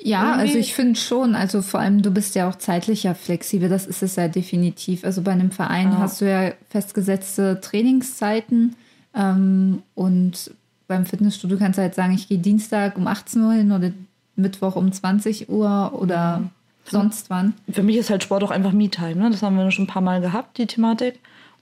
Ja, 0.00 0.26
Irgendwie- 0.34 0.40
also 0.42 0.58
ich 0.58 0.74
finde 0.74 0.98
schon, 0.98 1.34
also 1.34 1.60
vor 1.60 1.80
allem 1.80 2.00
du 2.02 2.12
bist 2.12 2.36
ja 2.36 2.48
auch 2.48 2.54
zeitlich 2.54 3.02
ja 3.02 3.14
flexibel, 3.14 3.68
das 3.68 3.84
ist 3.86 4.02
es 4.02 4.14
ja 4.14 4.28
definitiv. 4.28 5.04
Also 5.04 5.22
bei 5.22 5.32
einem 5.32 5.50
Verein 5.50 5.90
Ja. 5.90 5.98
hast 5.98 6.20
du 6.20 6.30
ja 6.30 6.52
festgesetzte 6.70 7.60
Trainingszeiten 7.60 8.76
ähm, 9.14 9.82
und 9.96 10.52
beim 10.86 11.04
Fitnessstudio 11.04 11.58
kannst 11.58 11.78
du 11.78 11.82
halt 11.82 11.94
sagen, 11.96 12.14
ich 12.14 12.28
gehe 12.28 12.38
Dienstag 12.38 12.96
um 12.96 13.06
18 13.08 13.42
Uhr 13.42 13.52
hin 13.54 13.72
oder 13.72 13.90
Mittwoch 14.36 14.76
um 14.76 14.92
20 14.92 15.48
Uhr 15.48 15.92
oder 15.94 16.44
sonst 16.86 17.28
wann. 17.28 17.54
Für 17.70 17.82
mich 17.82 17.96
ist 17.96 18.08
halt 18.08 18.22
Sport 18.22 18.44
auch 18.44 18.50
einfach 18.52 18.72
Me-Time. 18.72 19.16
Ne? 19.16 19.30
Das 19.30 19.42
haben 19.42 19.56
wir 19.56 19.70
schon 19.72 19.84
ein 19.84 19.88
paar 19.88 20.00
Mal 20.00 20.20
gehabt, 20.20 20.56
die 20.58 20.66
Thematik. 20.66 21.18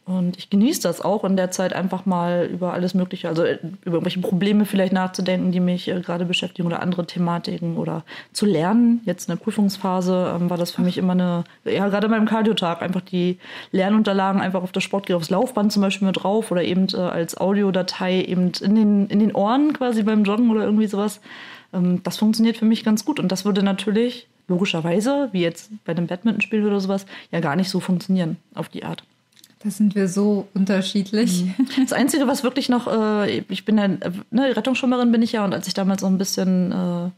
Und 0.07 0.39
ich 0.39 0.51
genieße 0.51 0.83
das 0.83 1.01
auch 1.01 1.25
in 1.25 1.37
der 1.37 1.51
Zeit 1.51 1.73
einfach 1.73 2.07
mal 2.07 2.49
über 2.53 2.73
alles 2.73 2.95
Mögliche, 2.95 3.27
also 3.27 3.43
äh, 3.43 3.59
über 3.85 3.97
irgendwelche 3.97 4.21
Probleme 4.21 4.65
vielleicht 4.65 4.93
nachzudenken, 4.93 5.51
die 5.51 5.59
mich 5.59 5.89
äh, 5.89 6.01
gerade 6.01 6.25
beschäftigen 6.25 6.69
oder 6.69 6.81
andere 6.81 7.07
Thematiken 7.07 7.77
oder 7.77 8.05
zu 8.33 8.47
lernen. 8.47 9.01
Jetzt 9.05 9.29
in 9.29 9.35
der 9.35 9.43
Prüfungsphase 9.43 10.33
ähm, 10.37 10.49
war 10.49 10.59
das 10.59 10.71
für 10.71 10.83
mich 10.83 10.97
immer 10.97 11.15
eine, 11.15 11.43
ja, 11.65 11.89
gerade 11.89 12.09
beim 12.09 12.25
Cardiotag 12.25 12.83
einfach 12.83 13.01
die 13.01 13.39
Lernunterlagen 13.73 14.41
einfach 14.41 14.63
auf 14.63 14.71
das 14.71 14.85
Sportgerät, 14.85 15.17
aufs 15.17 15.31
Laufband 15.31 15.73
zum 15.73 15.83
Beispiel 15.83 16.07
mit 16.07 16.23
drauf 16.23 16.53
oder 16.53 16.63
eben 16.63 16.87
äh, 16.95 16.99
als 16.99 17.37
Audiodatei 17.37 18.23
eben 18.23 18.53
in 18.61 18.77
den, 18.77 19.07
in 19.09 19.19
den 19.19 19.35
Ohren 19.35 19.73
quasi 19.73 20.05
beim 20.05 20.23
Joggen 20.23 20.53
oder 20.53 20.63
irgendwie 20.63 20.87
sowas. 20.87 21.21
Ähm, 21.73 22.05
das 22.05 22.17
funktioniert 22.17 22.57
für 22.57 22.65
mich 22.65 22.85
ganz 22.85 23.05
gut 23.05 23.19
und 23.19 23.33
das 23.33 23.45
würde 23.45 23.65
natürlich 23.65 24.29
logischerweise, 24.47 25.31
wie 25.33 25.41
jetzt 25.41 25.73
bei 25.85 25.91
einem 25.91 26.07
Badmintonspiel 26.07 26.65
oder 26.65 26.79
sowas, 26.79 27.07
ja 27.33 27.41
gar 27.41 27.57
nicht 27.57 27.71
so 27.71 27.81
funktionieren 27.81 28.37
auf 28.55 28.69
die 28.69 28.85
Art. 28.85 29.03
Da 29.67 29.73
sind 29.73 29.97
wir 29.97 30.07
so 30.07 30.47
unterschiedlich. 30.55 31.45
Das 31.81 31.93
Einzige, 31.93 32.29
was 32.29 32.45
wirklich 32.45 32.69
noch, 32.69 32.87
äh, 32.87 33.41
ich 33.49 33.65
bin 33.65 33.79
ja, 33.79 33.89
ne, 33.89 34.57
Rettungsschwimmerin 34.57 35.11
bin 35.11 35.23
ich 35.23 35.33
ja 35.33 35.45
und 35.45 35.53
als 35.53 35.67
ich 35.67 35.75
damals 35.75 36.03
so 36.03 36.07
ein 36.07 36.19
bisschen 36.19 36.71
äh, 36.71 37.11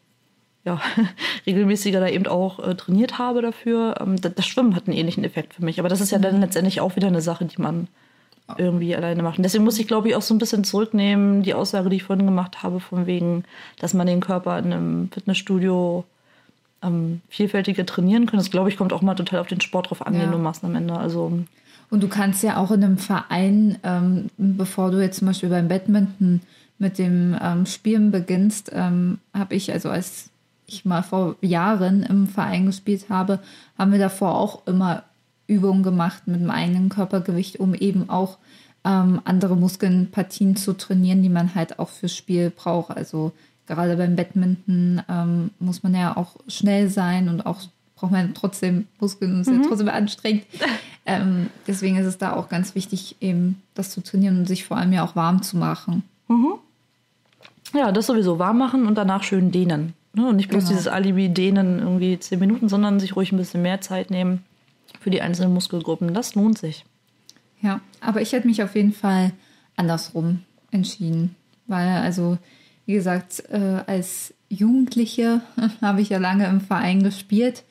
ja, 0.65 0.81
regelmäßiger 1.47 2.01
da 2.01 2.09
eben 2.09 2.27
auch 2.27 2.59
äh, 2.67 2.75
trainiert 2.75 3.19
habe 3.19 3.43
dafür, 3.43 3.97
ähm, 4.01 4.19
das, 4.19 4.35
das 4.35 4.47
Schwimmen 4.47 4.75
hat 4.75 4.89
einen 4.89 4.97
ähnlichen 4.97 5.25
Effekt 5.25 5.53
für 5.53 5.63
mich. 5.63 5.79
Aber 5.79 5.91
das 5.91 6.01
ist 6.01 6.11
ja 6.11 6.19
dann 6.19 6.41
letztendlich 6.41 6.81
auch 6.81 6.97
wieder 6.97 7.09
eine 7.09 7.21
Sache, 7.21 7.45
die 7.45 7.61
man 7.61 7.87
irgendwie 8.57 8.97
alleine 8.97 9.23
macht. 9.23 9.37
Und 9.37 9.43
deswegen 9.43 9.65
muss 9.65 9.79
ich, 9.79 9.87
glaube 9.87 10.09
ich, 10.09 10.17
auch 10.17 10.23
so 10.23 10.33
ein 10.33 10.39
bisschen 10.39 10.65
zurücknehmen, 10.65 11.43
die 11.43 11.53
Aussage, 11.53 11.91
die 11.91 11.97
ich 11.97 12.05
vorhin 12.05 12.25
gemacht 12.25 12.63
habe, 12.63 12.81
von 12.81 13.05
wegen, 13.05 13.45
dass 13.79 13.93
man 13.93 14.07
den 14.07 14.21
Körper 14.21 14.59
in 14.59 14.73
einem 14.73 15.11
Fitnessstudio 15.13 16.07
ähm, 16.83 17.21
vielfältiger 17.29 17.85
trainieren 17.85 18.25
kann. 18.25 18.39
Das, 18.39 18.51
glaube 18.51 18.71
ich, 18.71 18.79
kommt 18.79 18.95
auch 18.95 19.03
mal 19.03 19.17
total 19.17 19.41
auf 19.41 19.49
den 19.49 19.61
Sport 19.61 19.91
drauf 19.91 20.07
an, 20.07 20.15
Ja. 20.15 20.21
den 20.21 20.33
du 20.33 20.39
machst 20.39 20.65
am 20.65 20.75
Ende. 20.75 20.97
Also 20.97 21.41
Und 21.91 22.03
du 22.03 22.09
kannst 22.09 22.43
ja 22.43 22.59
auch 22.59 22.71
in 22.71 22.85
einem 22.85 22.99
Verein, 22.99 23.79
ähm, 23.83 24.31
bevor 24.37 24.91
du 24.91 25.01
jetzt 25.01 25.19
zum 25.19 25.29
Beispiel 25.29 25.49
beim 25.49 25.69
Badminton 25.69 26.41
mit 26.79 26.99
dem 26.99 27.37
ähm, 27.41 27.67
Spielen 27.67 28.11
beginnst, 28.11 28.71
ähm, 28.75 29.19
habe 29.35 29.55
ich, 29.55 29.73
also 29.73 29.91
als 29.91 30.31
ich 30.67 30.85
mal 30.85 31.03
vor 31.03 31.37
Jahren 31.41 32.03
im 32.03 32.27
Verein 32.27 32.67
gespielt 32.67 33.07
habe, 33.09 33.41
haben 33.79 33.93
wir 33.93 33.99
davor 33.99 34.35
auch 34.35 34.67
immer 34.67 35.03
Übungen 35.47 35.83
gemacht 35.83 36.25
mit 36.27 36.41
dem 36.41 36.51
eigenen 36.51 36.91
Körpergewicht, 36.91 37.59
um 37.59 37.75
eben 37.75 38.11
auch 38.11 38.37
ähm, 38.85 39.21
andere 39.25 39.57
Muskelpartien 39.57 40.57
zu 40.57 40.75
trainieren, 40.75 41.23
die 41.23 41.31
man 41.31 41.55
halt 41.55 41.79
auch 41.79 41.89
fürs 41.89 42.15
Spiel 42.15 42.51
braucht. 42.51 42.97
Also 42.97 43.33
gerade 43.67 43.97
beim 43.97 44.15
Badminton 44.15 45.03
ähm, 45.09 45.51
muss 45.59 45.83
man 45.83 45.95
ja 45.95 46.17
auch 46.17 46.37
schnell 46.49 46.91
sein 46.91 47.29
und 47.29 47.47
auch 47.47 47.63
braucht 47.99 48.13
man 48.13 48.35
trotzdem 48.35 48.87
Muskeln 49.01 49.35
und 49.35 49.41
ist 49.43 49.51
mhm. 49.51 49.63
ja 49.63 49.69
trotzdem 49.69 49.89
anstrengend. 49.89 50.45
Ähm, 51.11 51.49
deswegen 51.67 51.97
ist 51.97 52.05
es 52.05 52.19
da 52.19 52.35
auch 52.35 52.51
ganz 52.51 52.75
wichtig, 52.75 53.17
eben 53.23 53.63
das 53.73 53.89
zu 53.89 54.03
trainieren 54.03 54.41
und 54.41 54.47
sich 54.47 54.67
vor 54.67 54.77
allem 54.77 54.93
ja 54.93 55.03
auch 55.03 55.17
warm 55.17 55.43
zu 55.43 55.57
machen. 55.57 56.03
Mhm. 56.29 56.57
Ja, 57.73 57.93
das 57.93 58.09
sowieso 58.09 58.39
warm 58.39 58.59
machen 58.59 58.87
und 58.87 58.95
danach 58.97 59.23
schön 59.23 59.51
dehnen. 59.51 59.95
Ne? 60.13 60.29
Und 60.29 60.37
nicht 60.37 60.51
bloß 60.51 60.65
genau. 60.65 60.77
dieses 60.77 60.87
Alibi 60.87 61.31
dehnen 61.31 61.79
irgendwie 61.79 62.19
zehn 62.19 62.39
Minuten, 62.39 62.69
sondern 62.69 63.01
sich 63.01 63.17
ruhig 63.17 63.33
ein 63.33 63.39
bisschen 63.39 63.63
mehr 63.63 63.81
Zeit 63.81 64.11
nehmen 64.11 64.45
für 65.01 65.09
die 65.09 65.23
einzelnen 65.23 65.55
Muskelgruppen. 65.55 66.13
Das 66.13 66.35
lohnt 66.35 66.59
sich. 66.59 66.85
Ja, 67.63 67.81
aber 68.03 68.21
ich 68.21 68.33
hätte 68.33 68.47
mich 68.47 68.63
auf 68.63 68.75
jeden 68.75 68.93
Fall 68.93 69.33
andersrum 69.77 70.41
entschieden. 70.71 71.37
Weil, 71.67 71.89
also, 71.89 72.37
wie 72.85 72.95
gesagt, 72.95 73.45
äh, 73.51 73.83
als 73.87 74.35
Jugendliche 74.49 75.41
habe 75.81 76.01
ich 76.01 76.11
ja 76.11 76.19
lange 76.19 76.47
im 76.47 76.61
Verein 76.61 77.03
gespielt. 77.03 77.65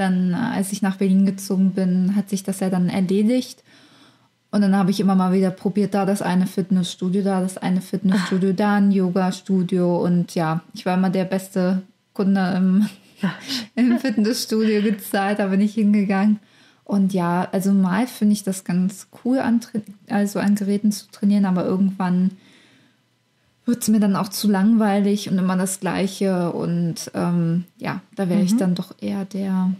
Dann, 0.00 0.32
äh, 0.32 0.36
als 0.36 0.72
ich 0.72 0.80
nach 0.80 0.96
Berlin 0.96 1.26
gezogen 1.26 1.72
bin, 1.72 2.16
hat 2.16 2.30
sich 2.30 2.42
das 2.42 2.60
ja 2.60 2.70
dann 2.70 2.88
erledigt. 2.88 3.62
Und 4.50 4.62
dann 4.62 4.74
habe 4.74 4.90
ich 4.90 4.98
immer 4.98 5.14
mal 5.14 5.34
wieder 5.34 5.50
probiert, 5.50 5.92
da 5.92 6.06
das 6.06 6.22
eine 6.22 6.46
Fitnessstudio, 6.46 7.22
da 7.22 7.42
das 7.42 7.58
eine 7.58 7.82
Fitnessstudio, 7.82 8.54
da 8.54 8.76
ein 8.76 8.92
Yoga-Studio. 8.92 10.02
Und 10.02 10.34
ja, 10.34 10.62
ich 10.72 10.86
war 10.86 10.94
immer 10.94 11.10
der 11.10 11.26
beste 11.26 11.82
Kunde 12.14 12.40
im, 12.56 12.88
im 13.74 13.98
Fitnessstudio 13.98 14.80
gezahlt, 14.80 15.38
da 15.38 15.48
bin 15.48 15.60
ich 15.60 15.74
hingegangen. 15.74 16.38
Und 16.84 17.12
ja, 17.12 17.46
also 17.52 17.70
mal 17.72 18.06
finde 18.06 18.32
ich 18.32 18.42
das 18.42 18.64
ganz 18.64 19.08
cool, 19.22 19.38
an, 19.38 19.60
also 20.08 20.38
an 20.38 20.54
Geräten 20.54 20.92
zu 20.92 21.10
trainieren, 21.12 21.44
aber 21.44 21.66
irgendwann 21.66 22.30
wird 23.66 23.82
es 23.82 23.88
mir 23.88 24.00
dann 24.00 24.16
auch 24.16 24.30
zu 24.30 24.50
langweilig 24.50 25.28
und 25.30 25.36
immer 25.36 25.58
das 25.58 25.78
Gleiche. 25.78 26.52
Und 26.52 27.10
ähm, 27.12 27.64
ja, 27.76 28.00
da 28.16 28.30
wäre 28.30 28.40
mhm. 28.40 28.46
ich 28.46 28.56
dann 28.56 28.74
doch 28.74 28.94
eher 28.98 29.26
der 29.26 29.72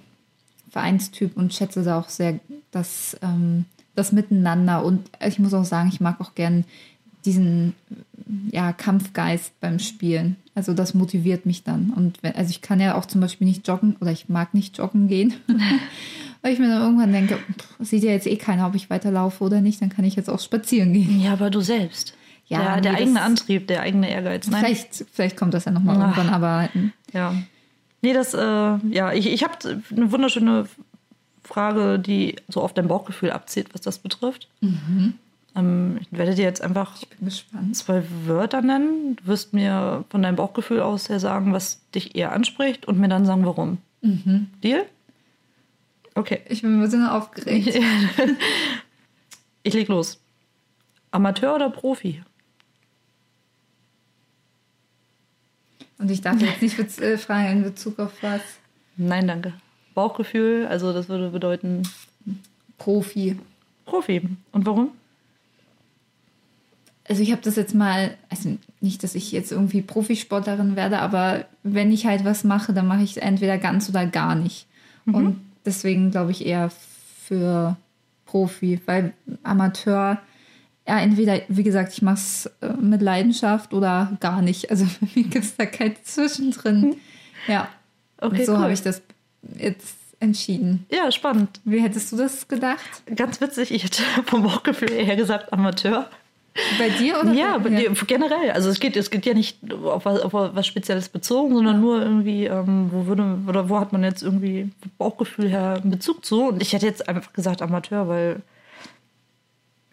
Vereinstyp 0.70 1.36
und 1.36 1.52
schätze 1.52 1.82
da 1.82 1.98
auch 1.98 2.08
sehr 2.08 2.40
das, 2.70 3.16
ähm, 3.22 3.64
das 3.94 4.12
Miteinander. 4.12 4.84
Und 4.84 5.10
ich 5.26 5.38
muss 5.38 5.54
auch 5.54 5.64
sagen, 5.64 5.90
ich 5.92 6.00
mag 6.00 6.20
auch 6.20 6.34
gern 6.34 6.64
diesen 7.24 7.74
ja, 8.50 8.72
Kampfgeist 8.72 9.58
beim 9.60 9.78
Spielen. 9.78 10.36
Also 10.54 10.72
das 10.72 10.94
motiviert 10.94 11.46
mich 11.46 11.64
dann. 11.64 11.90
Und 11.90 12.22
wenn, 12.22 12.34
also 12.34 12.50
ich 12.50 12.62
kann 12.62 12.80
ja 12.80 12.94
auch 12.94 13.06
zum 13.06 13.20
Beispiel 13.20 13.46
nicht 13.46 13.66
joggen 13.66 13.96
oder 14.00 14.12
ich 14.12 14.28
mag 14.28 14.54
nicht 14.54 14.78
joggen 14.78 15.08
gehen. 15.08 15.34
Weil 16.42 16.54
ich 16.54 16.58
mir 16.58 16.68
dann 16.68 16.80
irgendwann 16.80 17.12
denke, 17.12 17.36
pff, 17.36 17.76
sieht 17.80 18.02
ja 18.02 18.12
jetzt 18.12 18.26
eh 18.26 18.36
keiner, 18.36 18.66
ob 18.66 18.74
ich 18.74 18.88
weiterlaufe 18.88 19.44
oder 19.44 19.60
nicht, 19.60 19.82
dann 19.82 19.90
kann 19.90 20.06
ich 20.06 20.16
jetzt 20.16 20.30
auch 20.30 20.40
spazieren 20.40 20.94
gehen. 20.94 21.20
Ja, 21.20 21.34
aber 21.34 21.50
du 21.50 21.60
selbst. 21.60 22.14
Ja, 22.46 22.74
der, 22.74 22.80
der 22.80 22.94
eigene 22.94 23.20
Antrieb, 23.20 23.68
der 23.68 23.82
eigene 23.82 24.10
Ehrgeiz. 24.10 24.48
Nein. 24.48 24.64
Vielleicht, 24.64 25.04
vielleicht 25.12 25.36
kommt 25.36 25.54
das 25.54 25.66
ja 25.66 25.72
nochmal 25.72 26.00
irgendwann, 26.00 26.30
aber. 26.30 26.68
Ja. 27.12 27.34
Nee, 28.02 28.12
das, 28.12 28.34
äh, 28.34 28.38
ja, 28.38 29.12
ich, 29.12 29.26
ich 29.26 29.42
habe 29.42 29.54
eine 29.90 30.10
wunderschöne 30.12 30.66
Frage, 31.44 31.98
die 31.98 32.36
so 32.48 32.62
auf 32.62 32.72
dein 32.72 32.88
Bauchgefühl 32.88 33.30
abzieht, 33.30 33.74
was 33.74 33.80
das 33.80 33.98
betrifft. 33.98 34.48
Mhm. 34.60 35.14
Ähm, 35.56 35.98
ich 36.00 36.06
werde 36.10 36.34
dir 36.34 36.44
jetzt 36.44 36.62
einfach 36.62 36.96
zwei 37.72 38.02
Wörter 38.26 38.62
nennen. 38.62 39.16
Du 39.16 39.26
wirst 39.26 39.52
mir 39.52 40.04
von 40.08 40.22
deinem 40.22 40.36
Bauchgefühl 40.36 40.80
aus 40.80 41.08
her 41.08 41.20
sagen, 41.20 41.52
was 41.52 41.80
dich 41.94 42.14
eher 42.14 42.32
anspricht 42.32 42.86
und 42.86 42.98
mir 42.98 43.08
dann 43.08 43.26
sagen, 43.26 43.44
warum. 43.44 43.78
Mhm. 44.00 44.48
Deal? 44.62 44.86
Okay. 46.14 46.40
Ich 46.48 46.62
bin 46.62 46.78
ein 46.78 46.80
bisschen 46.80 47.06
aufgeregt. 47.06 47.78
ich 49.62 49.74
leg 49.74 49.88
los. 49.88 50.18
Amateur 51.10 51.54
oder 51.54 51.70
Profi? 51.70 52.22
Und 56.00 56.10
ich 56.10 56.22
darf 56.22 56.40
jetzt 56.40 56.62
nicht 56.62 57.00
äh, 57.00 57.18
fragen 57.18 57.58
in 57.58 57.62
Bezug 57.62 57.98
auf 57.98 58.12
was. 58.22 58.40
Nein, 58.96 59.28
danke. 59.28 59.52
Bauchgefühl, 59.94 60.66
also 60.66 60.92
das 60.92 61.08
würde 61.08 61.30
bedeuten. 61.30 61.82
Profi. 62.78 63.38
Profi. 63.84 64.22
Und 64.52 64.66
warum? 64.66 64.90
Also 67.06 67.22
ich 67.22 67.32
habe 67.32 67.42
das 67.42 67.56
jetzt 67.56 67.74
mal, 67.74 68.16
also 68.28 68.56
nicht, 68.80 69.02
dass 69.02 69.14
ich 69.14 69.32
jetzt 69.32 69.52
irgendwie 69.52 69.82
Profisportlerin 69.82 70.76
werde, 70.76 71.00
aber 71.00 71.44
wenn 71.62 71.92
ich 71.92 72.06
halt 72.06 72.24
was 72.24 72.44
mache, 72.44 72.72
dann 72.72 72.86
mache 72.86 73.02
ich 73.02 73.12
es 73.12 73.16
entweder 73.16 73.58
ganz 73.58 73.88
oder 73.88 74.06
gar 74.06 74.34
nicht. 74.34 74.66
Mhm. 75.04 75.14
Und 75.14 75.40
deswegen 75.66 76.10
glaube 76.12 76.30
ich 76.30 76.46
eher 76.46 76.70
für 77.24 77.76
Profi, 78.26 78.80
weil 78.86 79.12
Amateur, 79.42 80.18
ja, 80.86 80.98
entweder, 81.00 81.40
wie 81.48 81.62
gesagt, 81.62 81.92
ich 81.92 82.02
mache 82.02 82.16
es 82.16 82.50
äh, 82.60 82.72
mit 82.80 83.02
Leidenschaft 83.02 83.72
oder 83.72 84.16
gar 84.20 84.42
nicht. 84.42 84.70
Also 84.70 84.84
für 84.86 85.04
mich 85.04 85.30
gibt 85.30 85.44
es 85.44 85.56
da 85.56 85.66
kein 85.66 85.94
Zwischendrin. 86.02 86.80
Mhm. 86.80 86.96
Ja. 87.46 87.68
Okay, 88.20 88.44
so 88.44 88.52
cool. 88.52 88.58
habe 88.58 88.72
ich 88.72 88.82
das 88.82 89.02
jetzt 89.56 89.96
entschieden. 90.20 90.86
Ja, 90.90 91.10
spannend. 91.10 91.60
Wie 91.64 91.80
hättest 91.80 92.12
du 92.12 92.16
das 92.16 92.46
gedacht? 92.46 93.02
Ganz 93.16 93.40
witzig, 93.40 93.72
ich 93.72 93.84
hätte 93.84 94.02
vom 94.26 94.42
Bauchgefühl 94.42 94.92
eher 94.92 95.16
gesagt 95.16 95.52
Amateur. 95.52 96.08
Bei 96.78 96.88
dir 96.88 97.20
oder? 97.20 97.32
Ja, 97.32 97.58
bei, 97.58 97.70
ja. 97.70 97.92
generell. 98.06 98.50
Also 98.50 98.70
es 98.70 98.80
geht, 98.80 98.96
es 98.96 99.10
geht 99.10 99.24
ja 99.24 99.34
nicht 99.34 99.58
auf 99.72 100.04
was, 100.04 100.20
auf 100.20 100.32
was 100.32 100.66
Spezielles 100.66 101.08
bezogen, 101.08 101.54
sondern 101.54 101.80
nur 101.80 102.02
irgendwie, 102.02 102.46
ähm, 102.46 102.90
wo 102.90 103.06
würde 103.06 103.38
oder 103.46 103.68
wo 103.68 103.78
hat 103.78 103.92
man 103.92 104.02
jetzt 104.02 104.22
irgendwie 104.22 104.70
Bauchgefühl 104.98 105.48
her 105.48 105.78
einen 105.80 105.92
Bezug 105.92 106.24
zu? 106.24 106.48
Und 106.48 106.60
ich 106.60 106.72
hätte 106.72 106.86
jetzt 106.86 107.08
einfach 107.08 107.32
gesagt 107.32 107.62
Amateur, 107.62 108.08
weil 108.08 108.42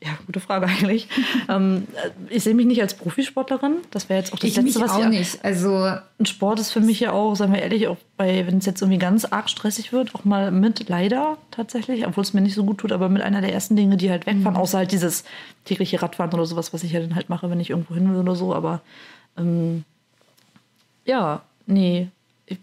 ja, 0.04 0.12
gute 0.28 0.40
Frage 0.40 0.68
eigentlich. 0.68 1.08
ähm, 1.50 1.88
ich 2.30 2.44
sehe 2.44 2.54
mich 2.54 2.68
nicht 2.68 2.82
als 2.82 2.94
Profisportlerin. 2.94 3.78
Das 3.90 4.10
wäre 4.10 4.20
jetzt 4.20 4.32
auch 4.32 4.38
das 4.38 4.52
ich 4.52 4.56
Letzte, 4.56 4.80
was 4.80 4.92
auch 4.92 5.00
ja, 5.00 5.10
nicht. 5.10 5.44
Also 5.44 5.74
ein 6.20 6.26
Sport 6.26 6.60
ist 6.60 6.72
für 6.72 6.82
mich 6.82 7.00
ja 7.00 7.14
auch, 7.14 7.36
sagen 7.36 7.54
wir 7.54 7.62
ehrlich, 7.62 7.88
auch 7.88 7.98
bei, 8.16 8.46
wenn 8.46 8.60
es 8.60 8.68
jetzt 8.68 8.82
irgendwie 8.82 9.00
ganz 9.00 9.26
arg 9.26 9.50
stressig 9.50 9.92
wird, 9.94 10.14
auch 10.14 10.24
mal 10.24 10.52
mit 10.52 10.88
leider 10.88 11.38
tatsächlich, 11.50 12.06
obwohl 12.06 12.22
es 12.22 12.34
mir 12.34 12.42
nicht 12.42 12.54
so 12.54 12.64
gut 12.64 12.78
tut, 12.78 12.92
aber 12.92 13.10
mit 13.10 13.24
einer 13.24 13.42
der 13.42 13.54
ersten 13.54 13.76
Dinge, 13.76 13.98
die 13.98 14.12
halt 14.12 14.28
wegfahren, 14.28 14.54
mhm. 14.54 14.60
außer 14.60 14.80
halt 14.80 14.92
dieses 14.92 15.24
tägliche 15.66 16.02
Radfahren 16.02 16.34
oder 16.34 16.46
sowas, 16.46 16.74
was 16.74 16.84
ich 16.84 16.92
ja 16.92 17.00
dann 17.00 17.16
halt 17.16 17.30
mache, 17.30 17.50
wenn 17.50 17.60
ich 17.60 17.72
irgendwo 17.72 17.96
hin 17.96 18.12
will 18.12 18.20
oder 18.20 18.36
so. 18.36 18.54
Aber 18.54 18.82
ähm, 19.36 19.84
ja, 21.06 21.42
nee, 21.66 22.10
ich, 22.46 22.60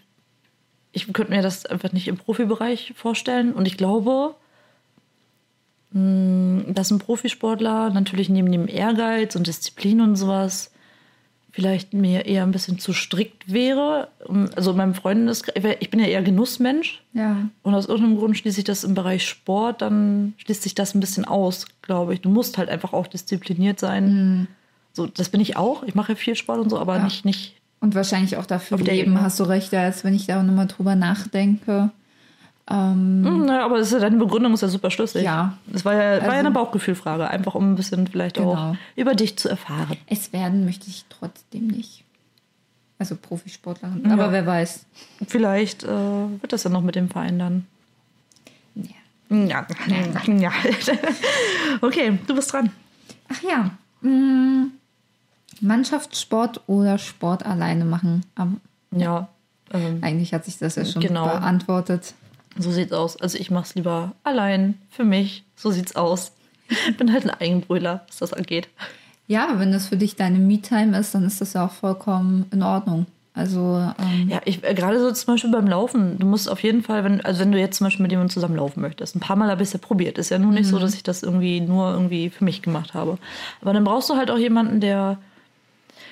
ich 0.93 1.13
könnte 1.13 1.33
mir 1.33 1.43
das 1.43 1.67
einfach 1.67 1.91
nicht 1.91 2.07
im 2.07 2.17
Profibereich 2.17 2.93
vorstellen. 2.95 3.53
Und 3.53 3.67
ich 3.67 3.77
glaube, 3.77 4.37
dass 5.95 6.91
ein 6.91 6.99
Profisportler 6.99 7.91
natürlich 7.91 8.29
neben 8.29 8.51
dem 8.51 8.67
Ehrgeiz 8.67 9.37
und 9.37 9.47
Disziplin 9.47 10.01
und 10.01 10.17
sowas 10.17 10.73
vielleicht 11.53 11.95
mir 11.95 12.27
eher 12.27 12.43
ein 12.43 12.51
bisschen 12.51 12.81
zu 12.81 12.93
strikt 12.93 13.53
wäre. 13.53 14.09
Also 14.57 14.73
in 14.73 14.77
meinem 14.77 14.95
Freundeskreis, 14.95 15.77
ich 15.79 15.91
bin 15.91 16.01
ja 16.01 16.07
eher 16.07 16.23
Genussmensch. 16.23 17.01
Ja. 17.13 17.49
Und 17.63 17.75
aus 17.77 17.87
irgendeinem 17.87 18.19
Grund 18.19 18.37
schließe 18.37 18.59
ich 18.59 18.65
das 18.65 18.83
im 18.83 18.95
Bereich 18.95 19.25
Sport, 19.25 19.83
dann 19.83 20.35
schließt 20.39 20.65
sich 20.65 20.75
das 20.75 20.97
ein 20.97 21.01
bisschen 21.01 21.25
aus, 21.25 21.67
glaube 21.81 22.13
ich. 22.13 22.21
Du 22.21 22.29
musst 22.29 22.59
halt 22.59 22.71
einfach 22.71 22.93
auch 22.93 23.07
diszipliniert 23.07 23.79
sein. 23.79 24.07
Mhm. 24.07 24.47
So, 24.95 25.07
das 25.07 25.29
bin 25.29 25.41
ich 25.41 25.57
auch. 25.57 25.85
Ich 25.85 25.95
mache 25.95 26.13
ja 26.13 26.17
viel 26.17 26.35
Sport 26.35 26.59
und 26.59 26.71
so, 26.71 26.79
aber 26.81 26.97
ja. 26.97 27.05
nicht, 27.05 27.25
nicht. 27.25 27.55
Und 27.79 27.95
wahrscheinlich 27.95 28.37
auch 28.37 28.47
dafür 28.47 28.79
leben, 28.79 29.21
hast 29.21 29.39
du 29.39 29.45
recht, 29.45 29.73
als 29.75 30.03
wenn 30.03 30.15
ich 30.15 30.27
da 30.27 30.43
nochmal 30.43 30.67
drüber 30.67 30.97
nachdenke. 30.97 31.91
Ähm, 32.71 33.23
hm, 33.25 33.47
naja, 33.47 33.67
aber 33.67 33.81
ja, 33.83 33.99
deine 33.99 34.17
Begründung 34.17 34.55
ist 34.55 34.63
ja 34.63 34.69
super 34.69 34.91
schlüssig. 34.91 35.23
Ja. 35.23 35.59
Das 35.67 35.85
war 35.85 35.95
ja, 35.95 36.13
also, 36.13 36.27
war 36.27 36.35
ja 36.35 36.41
eine 36.41 36.51
Bauchgefühlfrage, 36.51 37.29
einfach 37.29 37.55
um 37.55 37.73
ein 37.73 37.75
bisschen 37.75 38.07
vielleicht 38.07 38.37
genau. 38.37 38.55
auch 38.55 38.77
über 38.97 39.15
dich 39.15 39.37
zu 39.37 39.49
erfahren. 39.51 39.99
Es 40.07 40.33
werden 40.33 40.65
möchte 40.65 40.89
ich 40.89 41.05
trotzdem 41.11 41.67
nicht. 41.67 42.05
Also 42.99 43.17
Profisportlerin. 43.17 44.03
Ja. 44.07 44.13
Aber 44.15 44.33
wer 44.33 44.47
weiß. 44.47 44.87
Vielleicht 45.27 45.85
äh, 45.85 45.89
wird 45.89 46.53
das 46.53 46.65
ja 46.65 46.71
noch 46.71 46.81
mit 46.81 46.95
dem 46.95 47.11
Verein 47.11 47.39
dann. 47.39 47.67
Ja. 49.29 49.47
Ja. 49.47 49.67
ja. 50.27 50.53
okay, 51.83 52.19
du 52.27 52.35
bist 52.35 52.53
dran. 52.53 52.71
Ach 53.29 53.43
ja. 53.43 53.71
Hm. 54.01 54.73
Mannschaftssport 55.61 56.63
oder 56.67 56.99
Sport 56.99 57.45
alleine 57.45 57.85
machen? 57.85 58.25
ja. 58.91 59.29
Ähm, 59.73 59.99
Eigentlich 60.03 60.33
hat 60.33 60.45
sich 60.45 60.59
das 60.59 60.77
ja 60.77 60.85
schon 60.85 61.03
genau. 61.03 61.25
beantwortet. 61.25 62.15
So 62.59 62.71
sieht's 62.71 62.93
aus. 62.93 63.17
Also 63.17 63.39
ich 63.39 63.51
mach's 63.51 63.75
lieber 63.75 64.13
allein, 64.23 64.79
für 64.91 65.05
mich. 65.05 65.45
So 65.57 65.71
sieht's 65.71 65.97
aus. 65.97 66.33
Ich 66.89 66.97
bin 66.97 67.13
halt 67.13 67.25
ein 67.25 67.31
Eigenbrüller, 67.31 68.05
was 68.09 68.19
das 68.19 68.33
angeht. 68.33 68.69
Ja, 69.27 69.59
wenn 69.59 69.73
das 69.73 69.89
für 69.89 69.97
dich 69.97 70.17
deine 70.17 70.39
Me-Time 70.39 70.99
ist, 70.99 71.15
dann 71.15 71.25
ist 71.25 71.41
das 71.41 71.55
ja 71.55 71.67
auch 71.67 71.73
vollkommen 71.73 72.47
in 72.53 72.63
Ordnung. 72.63 73.07
Also 73.37 73.83
ähm 73.99 74.29
ja, 74.29 74.41
ich 74.45 74.63
äh, 74.63 74.75
gerade 74.75 75.01
so 75.01 75.11
zum 75.11 75.35
Beispiel 75.35 75.51
beim 75.51 75.67
Laufen. 75.67 76.19
Du 76.19 76.27
musst 76.27 76.49
auf 76.49 76.63
jeden 76.63 76.83
Fall, 76.83 77.03
wenn 77.03 77.21
also 77.21 77.41
wenn 77.41 77.51
du 77.51 77.59
jetzt 77.59 77.79
zum 77.79 77.87
Beispiel 77.87 78.03
mit 78.03 78.13
jemandem 78.13 78.33
zusammen 78.33 78.57
laufen 78.57 78.81
möchtest, 78.81 79.17
ein 79.17 79.21
paar 79.21 79.35
Mal 79.35 79.51
habe 79.51 79.63
ich 79.63 79.69
es 79.69 79.73
ja 79.73 79.81
probiert. 79.81 80.19
Ist 80.19 80.31
ja 80.31 80.39
nur 80.39 80.53
nicht 80.53 80.67
mhm. 80.67 80.71
so, 80.71 80.79
dass 80.79 80.95
ich 80.95 81.03
das 81.03 81.25
irgendwie 81.25 81.61
nur 81.61 81.91
irgendwie 81.93 82.31
für 82.31 82.45
mich 82.45 82.63
gemacht 82.63 82.95
habe. 82.95 83.19
Aber 83.61 83.73
dann 83.73 83.83
brauchst 83.83 84.09
du 84.09 84.15
halt 84.15 84.31
auch 84.31 84.39
jemanden, 84.39 84.81
der 84.81 85.19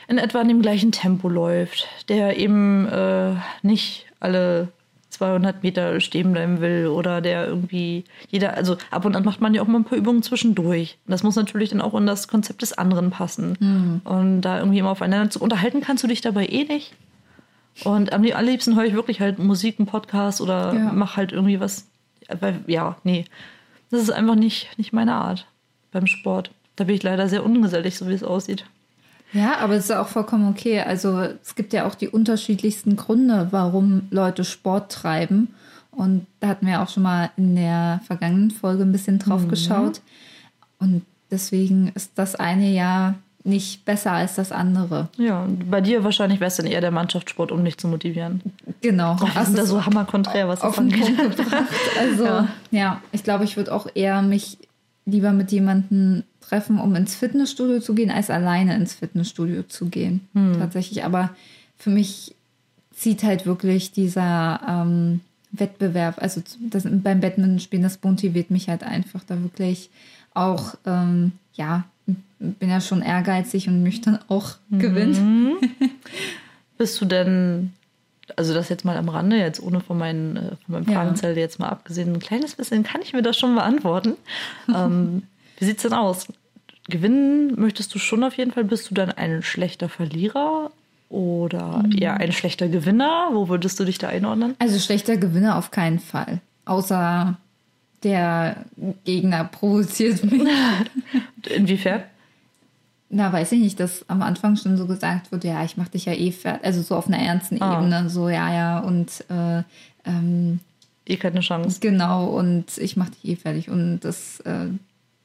in 0.08 0.18
etwa 0.18 0.40
in 0.40 0.48
dem 0.48 0.62
gleichen 0.62 0.90
Tempo 0.90 1.28
läuft, 1.28 1.86
der 2.08 2.36
eben 2.38 2.88
äh, 2.88 3.34
nicht 3.62 4.06
alle 4.18 4.68
200 5.22 5.62
Meter 5.62 6.00
stehen 6.00 6.32
bleiben 6.32 6.60
will 6.60 6.88
oder 6.88 7.20
der 7.20 7.46
irgendwie 7.46 8.04
jeder, 8.28 8.56
also 8.56 8.76
ab 8.90 9.04
und 9.04 9.14
an 9.14 9.24
macht 9.24 9.40
man 9.40 9.54
ja 9.54 9.62
auch 9.62 9.68
mal 9.68 9.78
ein 9.78 9.84
paar 9.84 9.96
Übungen 9.96 10.24
zwischendurch. 10.24 10.98
Das 11.06 11.22
muss 11.22 11.36
natürlich 11.36 11.70
dann 11.70 11.80
auch 11.80 11.94
in 11.94 12.06
das 12.06 12.26
Konzept 12.26 12.60
des 12.62 12.72
anderen 12.76 13.10
passen. 13.10 13.56
Mhm. 13.60 14.00
Und 14.02 14.40
da 14.40 14.58
irgendwie 14.58 14.80
immer 14.80 14.90
aufeinander 14.90 15.30
zu 15.30 15.40
unterhalten 15.40 15.80
kannst 15.80 16.02
du 16.02 16.08
dich 16.08 16.22
dabei 16.22 16.46
eh 16.46 16.64
nicht. 16.64 16.94
Und 17.84 18.12
am 18.12 18.24
liebsten 18.24 18.74
höre 18.74 18.84
ich 18.84 18.94
wirklich 18.94 19.20
halt 19.20 19.38
Musik, 19.38 19.78
einen 19.78 19.86
Podcast 19.86 20.40
oder 20.40 20.74
ja. 20.74 20.90
mach 20.92 21.16
halt 21.16 21.30
irgendwie 21.30 21.60
was. 21.60 21.86
Weil, 22.40 22.58
ja, 22.66 22.96
nee. 23.04 23.24
Das 23.92 24.02
ist 24.02 24.10
einfach 24.10 24.34
nicht, 24.34 24.76
nicht 24.76 24.92
meine 24.92 25.14
Art 25.14 25.46
beim 25.92 26.08
Sport. 26.08 26.50
Da 26.74 26.84
bin 26.84 26.96
ich 26.96 27.02
leider 27.04 27.28
sehr 27.28 27.44
ungesellig, 27.44 27.96
so 27.96 28.08
wie 28.08 28.14
es 28.14 28.24
aussieht. 28.24 28.64
Ja, 29.32 29.58
aber 29.58 29.74
es 29.74 29.84
ist 29.84 29.96
auch 29.96 30.08
vollkommen 30.08 30.48
okay. 30.48 30.80
Also 30.80 31.20
es 31.20 31.54
gibt 31.54 31.72
ja 31.72 31.86
auch 31.86 31.94
die 31.94 32.08
unterschiedlichsten 32.08 32.96
Gründe, 32.96 33.48
warum 33.50 34.02
Leute 34.10 34.44
Sport 34.44 34.92
treiben. 34.92 35.54
Und 35.90 36.26
da 36.40 36.48
hatten 36.48 36.66
wir 36.66 36.82
auch 36.82 36.88
schon 36.88 37.02
mal 37.02 37.30
in 37.36 37.56
der 37.56 38.00
vergangenen 38.06 38.50
Folge 38.50 38.82
ein 38.82 38.92
bisschen 38.92 39.18
drauf 39.18 39.42
mhm. 39.42 39.48
geschaut. 39.48 40.00
Und 40.78 41.02
deswegen 41.30 41.92
ist 41.94 42.12
das 42.16 42.34
eine 42.34 42.70
ja 42.70 43.14
nicht 43.44 43.84
besser 43.84 44.12
als 44.12 44.36
das 44.36 44.52
andere. 44.52 45.08
Ja, 45.16 45.42
und 45.42 45.70
bei 45.70 45.80
dir 45.80 46.04
wahrscheinlich 46.04 46.40
wäre 46.40 46.48
es 46.48 46.56
dann 46.56 46.66
eher 46.66 46.80
der 46.80 46.90
Mannschaftssport, 46.90 47.50
um 47.50 47.64
dich 47.64 47.76
zu 47.76 47.88
motivieren. 47.88 48.40
Genau. 48.80 49.16
Oh, 49.20 49.28
das 49.34 49.48
ist 49.48 49.58
da 49.58 49.66
so 49.66 49.84
hammerkonträr, 49.84 50.48
was 50.48 50.62
auf 50.62 50.76
Punkt 50.76 50.94
gebracht. 50.94 51.66
Also 51.98 52.24
ja, 52.24 52.48
ja 52.70 53.02
ich 53.10 53.24
glaube, 53.24 53.44
ich 53.44 53.56
würde 53.56 53.74
auch 53.74 53.88
eher 53.94 54.22
mich 54.22 54.58
lieber 55.04 55.32
mit 55.32 55.50
jemandem 55.50 56.22
treffen, 56.52 56.78
um 56.78 56.94
ins 56.94 57.14
Fitnessstudio 57.14 57.80
zu 57.80 57.94
gehen, 57.94 58.10
als 58.10 58.28
alleine 58.28 58.76
ins 58.76 58.92
Fitnessstudio 58.92 59.62
zu 59.62 59.86
gehen. 59.86 60.28
Hm. 60.34 60.58
Tatsächlich. 60.58 61.02
Aber 61.02 61.30
für 61.78 61.88
mich 61.88 62.34
zieht 62.94 63.22
halt 63.22 63.46
wirklich 63.46 63.92
dieser 63.92 64.60
ähm, 64.68 65.20
Wettbewerb, 65.50 66.20
also 66.20 66.42
das, 66.70 66.86
beim 66.86 67.20
Badminton-Spielen, 67.20 67.82
das 67.82 67.98
motiviert 68.02 68.50
mich 68.50 68.68
halt 68.68 68.82
einfach 68.82 69.24
da 69.26 69.40
wirklich 69.42 69.88
auch, 70.34 70.74
ähm, 70.84 71.32
ja, 71.54 71.84
bin 72.38 72.68
ja 72.68 72.82
schon 72.82 73.00
ehrgeizig 73.00 73.68
und 73.68 73.82
möchte 73.82 74.10
dann 74.10 74.20
auch 74.28 74.56
mhm. 74.68 74.78
gewinnen. 74.78 75.52
Bist 76.76 77.00
du 77.00 77.06
denn, 77.06 77.72
also 78.36 78.52
das 78.52 78.68
jetzt 78.68 78.84
mal 78.84 78.98
am 78.98 79.08
Rande, 79.08 79.38
jetzt 79.38 79.62
ohne 79.62 79.80
von, 79.80 79.96
meinen, 79.96 80.36
äh, 80.36 80.56
von 80.66 80.74
meinem 80.74 80.86
Fragenzelt 80.86 81.36
ja. 81.36 81.42
jetzt 81.42 81.58
mal 81.58 81.70
abgesehen, 81.70 82.12
ein 82.12 82.20
kleines 82.20 82.56
bisschen 82.56 82.82
kann 82.82 83.00
ich 83.00 83.14
mir 83.14 83.22
das 83.22 83.38
schon 83.38 83.54
beantworten. 83.54 84.16
ähm, 84.74 85.22
wie 85.58 85.64
sieht 85.64 85.78
es 85.78 85.82
denn 85.84 85.94
aus? 85.94 86.26
Gewinnen 86.88 87.60
möchtest 87.60 87.94
du 87.94 87.98
schon 87.98 88.24
auf 88.24 88.36
jeden 88.36 88.50
Fall? 88.50 88.64
Bist 88.64 88.90
du 88.90 88.94
dann 88.94 89.10
ein 89.10 89.42
schlechter 89.42 89.88
Verlierer 89.88 90.70
oder 91.08 91.84
mhm. 91.84 91.96
eher 91.96 92.16
ein 92.16 92.32
schlechter 92.32 92.68
Gewinner? 92.68 93.28
Wo 93.32 93.48
würdest 93.48 93.78
du 93.78 93.84
dich 93.84 93.98
da 93.98 94.08
einordnen? 94.08 94.56
Also 94.58 94.78
schlechter 94.78 95.16
Gewinner 95.16 95.56
auf 95.56 95.70
keinen 95.70 96.00
Fall. 96.00 96.40
Außer 96.64 97.36
der 98.02 98.64
Gegner 99.04 99.44
provoziert 99.44 100.24
mich. 100.24 100.42
Inwiefern? 101.54 102.02
Na, 103.14 103.30
weiß 103.30 103.52
ich 103.52 103.60
nicht, 103.60 103.78
dass 103.78 104.08
am 104.08 104.22
Anfang 104.22 104.56
schon 104.56 104.78
so 104.78 104.86
gesagt 104.86 105.30
wird, 105.32 105.44
ja, 105.44 105.62
ich 105.64 105.76
mach 105.76 105.88
dich 105.88 106.06
ja 106.06 106.14
eh 106.14 106.32
fertig, 106.32 106.64
also 106.64 106.80
so 106.80 106.96
auf 106.96 107.08
einer 107.08 107.18
ernsten 107.18 107.60
ah. 107.60 107.78
Ebene, 107.78 108.08
so 108.08 108.30
ja, 108.30 108.52
ja, 108.52 108.78
und 108.78 109.24
äh, 109.28 109.62
ähm, 110.06 110.60
eh 111.06 111.16
keine 111.16 111.40
Chance. 111.40 111.78
Genau, 111.80 112.26
und 112.28 112.78
ich 112.78 112.96
mach 112.96 113.10
dich 113.10 113.24
eh 113.26 113.36
fertig 113.36 113.68
und 113.68 114.00
das 114.00 114.40
äh, 114.40 114.68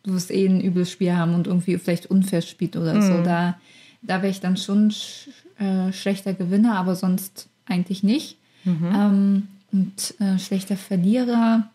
du 0.08 0.14
wirst 0.14 0.32
eh 0.32 0.48
ein 0.48 0.62
übles 0.62 0.90
Spiel 0.90 1.14
haben 1.14 1.36
und 1.36 1.48
irgendwie 1.48 1.78
vielleicht 1.78 2.08
unfair 2.08 2.42
spielt 2.42 2.76
oder 2.76 2.94
mhm. 2.94 3.02
so. 3.02 3.24
Da, 3.24 3.58
da 4.02 4.22
wäre 4.22 4.32
ich 4.32 4.40
dann 4.40 4.58
schon 4.58 4.92
sch 4.92 5.30
äh, 5.60 5.92
schlechter 5.92 6.34
Gewinner, 6.34 6.78
aber 6.78 6.96
sonst 6.96 7.48
eigentlich 7.66 8.04
nicht. 8.04 8.38
Mhm. 8.64 8.92
Ähm, 8.94 9.48
und 9.72 10.16
äh, 10.20 10.40
schlechter 10.40 10.78
Verlierer. 10.78 11.70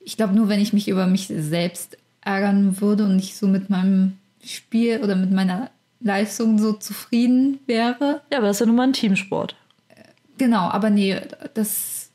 Ich 0.00 0.16
glaube, 0.16 0.34
nur 0.34 0.48
wenn 0.48 0.60
ich 0.60 0.72
mich 0.72 0.88
über 0.88 1.06
mich 1.06 1.26
selbst 1.28 1.96
ärgern 2.22 2.80
würde 2.80 3.04
und 3.04 3.16
nicht 3.16 3.36
so 3.36 3.46
mit 3.46 3.70
meinem 3.70 4.16
Spiel 4.42 5.00
oder 5.02 5.16
mit 5.16 5.30
meiner 5.30 5.70
Leistung 6.00 6.58
so 6.58 6.72
zufrieden 6.72 7.58
wäre. 7.66 8.22
Ja, 8.32 8.38
aber 8.38 8.48
das 8.48 8.56
ist 8.56 8.60
ja 8.60 8.66
nun 8.66 8.76
mal 8.76 8.84
ein 8.84 8.92
Teamsport. 8.92 9.54
Genau, 10.38 10.68
aber 10.70 10.90
nee, 10.90 11.20
das, 11.54 12.10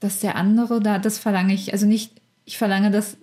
das 0.00 0.20
der 0.20 0.36
andere 0.36 0.80
da, 0.80 0.98
das 0.98 1.18
verlange 1.18 1.54
ich, 1.54 1.72
also 1.72 1.86
nicht, 1.86 2.12
ich 2.44 2.58
verlange 2.58 2.90
das 2.90 3.16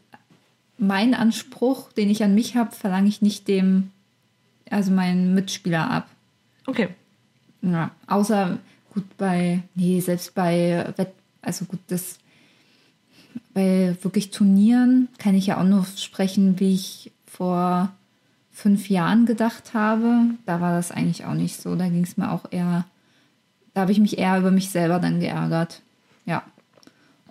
mein 0.80 1.14
Anspruch, 1.14 1.92
den 1.94 2.10
ich 2.10 2.24
an 2.24 2.34
mich 2.34 2.56
habe, 2.56 2.76
verlange 2.76 3.10
ich 3.10 3.22
nicht 3.22 3.48
dem, 3.48 3.92
also 4.70 4.92
meinen 4.92 5.34
Mitspieler 5.36 5.90
ab. 5.90 6.10
Okay. 6.66 6.90
Ja, 7.62 7.92
außer 8.08 8.58
gut 8.94 9.18
bei, 9.18 9.62
nee, 9.76 10.00
selbst 10.00 10.34
bei 10.34 10.94
Wett, 10.96 11.14
also 11.42 11.66
gut, 11.66 11.80
das 11.88 12.20
bei 13.54 13.96
wirklich 14.02 14.32
Turnieren 14.32 15.10
kann 15.18 15.36
ich 15.36 15.48
ja 15.48 15.60
auch 15.60 15.66
nur 15.66 15.86
sprechen, 15.98 16.60
wie 16.60 16.74
ich 16.74 17.12
vor 17.26 17.92
fünf 18.52 18.90
Jahren 18.90 19.26
gedacht 19.26 19.74
habe. 19.74 20.26
Da 20.46 20.62
war 20.62 20.74
das 20.74 20.92
eigentlich 20.92 21.26
auch 21.26 21.34
nicht 21.34 21.62
so. 21.62 21.76
Da 21.76 21.90
ging 21.90 22.04
es 22.04 22.18
mir 22.18 22.32
auch 22.32 22.46
eher, 22.52 22.86
da 23.74 23.82
habe 23.82 23.92
ich 23.92 24.00
mich 24.00 24.18
eher 24.18 24.38
über 24.38 24.52
mich 24.52 24.70
selber 24.70 25.00
dann 25.00 25.20
geärgert. 25.20 25.82
Ja. 26.26 26.44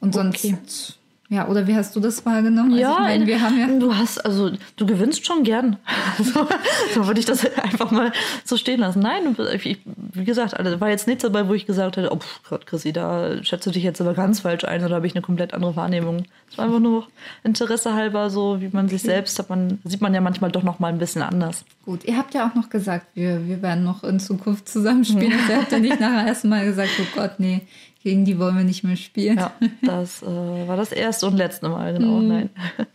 Und 0.00 0.16
okay. 0.16 0.48
sonst 0.48 0.97
ja, 1.30 1.46
oder 1.46 1.66
wie 1.66 1.74
hast 1.74 1.94
du 1.94 2.00
das 2.00 2.24
wahrgenommen? 2.24 2.78
Ja, 2.78 2.88
also 2.88 3.02
ich 3.02 3.08
meine, 3.08 3.26
wir 3.26 3.40
haben 3.42 3.58
ja 3.58 3.66
du 3.78 3.94
hast, 3.94 4.24
also 4.24 4.50
du 4.76 4.86
gewinnst 4.86 5.26
schon 5.26 5.42
gern. 5.44 5.76
so, 6.22 6.48
so 6.94 7.06
würde 7.06 7.20
ich 7.20 7.26
das 7.26 7.44
einfach 7.56 7.90
mal 7.90 8.12
so 8.44 8.56
stehen 8.56 8.80
lassen. 8.80 9.00
Nein, 9.00 9.36
ich, 9.52 9.78
wie 9.84 10.24
gesagt, 10.24 10.54
also 10.54 10.80
war 10.80 10.88
jetzt 10.88 11.06
nichts 11.06 11.22
dabei, 11.22 11.46
wo 11.46 11.52
ich 11.52 11.66
gesagt 11.66 11.98
hätte, 11.98 12.10
oh 12.12 12.18
Gott, 12.48 12.66
Chrissy, 12.66 12.94
da 12.94 13.44
schätze 13.44 13.70
dich 13.70 13.82
jetzt 13.82 14.00
aber 14.00 14.14
ganz 14.14 14.40
falsch 14.40 14.64
ein 14.64 14.82
oder 14.82 14.94
habe 14.94 15.06
ich 15.06 15.14
eine 15.14 15.20
komplett 15.20 15.52
andere 15.52 15.76
Wahrnehmung. 15.76 16.24
Es 16.50 16.56
war 16.56 16.64
einfach 16.64 16.80
nur 16.80 17.06
Interesse 17.44 17.92
halber, 17.92 18.30
so 18.30 18.62
wie 18.62 18.70
man 18.72 18.88
sich 18.88 19.02
selbst 19.02 19.38
hat, 19.38 19.50
man 19.50 19.80
sieht 19.84 20.00
man 20.00 20.14
ja 20.14 20.22
manchmal 20.22 20.50
doch 20.50 20.62
noch 20.62 20.78
mal 20.78 20.88
ein 20.88 20.98
bisschen 20.98 21.20
anders. 21.20 21.66
Gut, 21.84 22.04
ihr 22.04 22.16
habt 22.16 22.32
ja 22.32 22.48
auch 22.48 22.54
noch 22.54 22.70
gesagt, 22.70 23.06
wir, 23.12 23.46
wir 23.46 23.60
werden 23.60 23.84
noch 23.84 24.02
in 24.02 24.18
Zukunft 24.18 24.66
zusammenspielen. 24.66 25.28
Mhm. 25.28 25.50
ihr 25.50 25.56
habt 25.56 25.72
ja 25.72 25.78
nicht 25.78 26.00
nachher 26.00 26.26
erstmal 26.26 26.64
gesagt, 26.64 26.90
oh 27.00 27.06
Gott, 27.14 27.32
nee, 27.38 27.62
gegen 28.02 28.24
die 28.24 28.38
wollen 28.38 28.56
wir 28.56 28.64
nicht 28.64 28.84
mehr 28.84 28.96
spielen. 28.96 29.38
Ja, 29.38 29.52
das 29.82 30.22
äh, 30.22 30.26
war 30.26 30.76
das 30.76 30.92
erste 30.92 31.26
und 31.26 31.36
letzte 31.36 31.68
Mal, 31.68 31.94
genau. 31.94 32.20
Mhm. 32.20 32.28
Nein. 32.28 32.50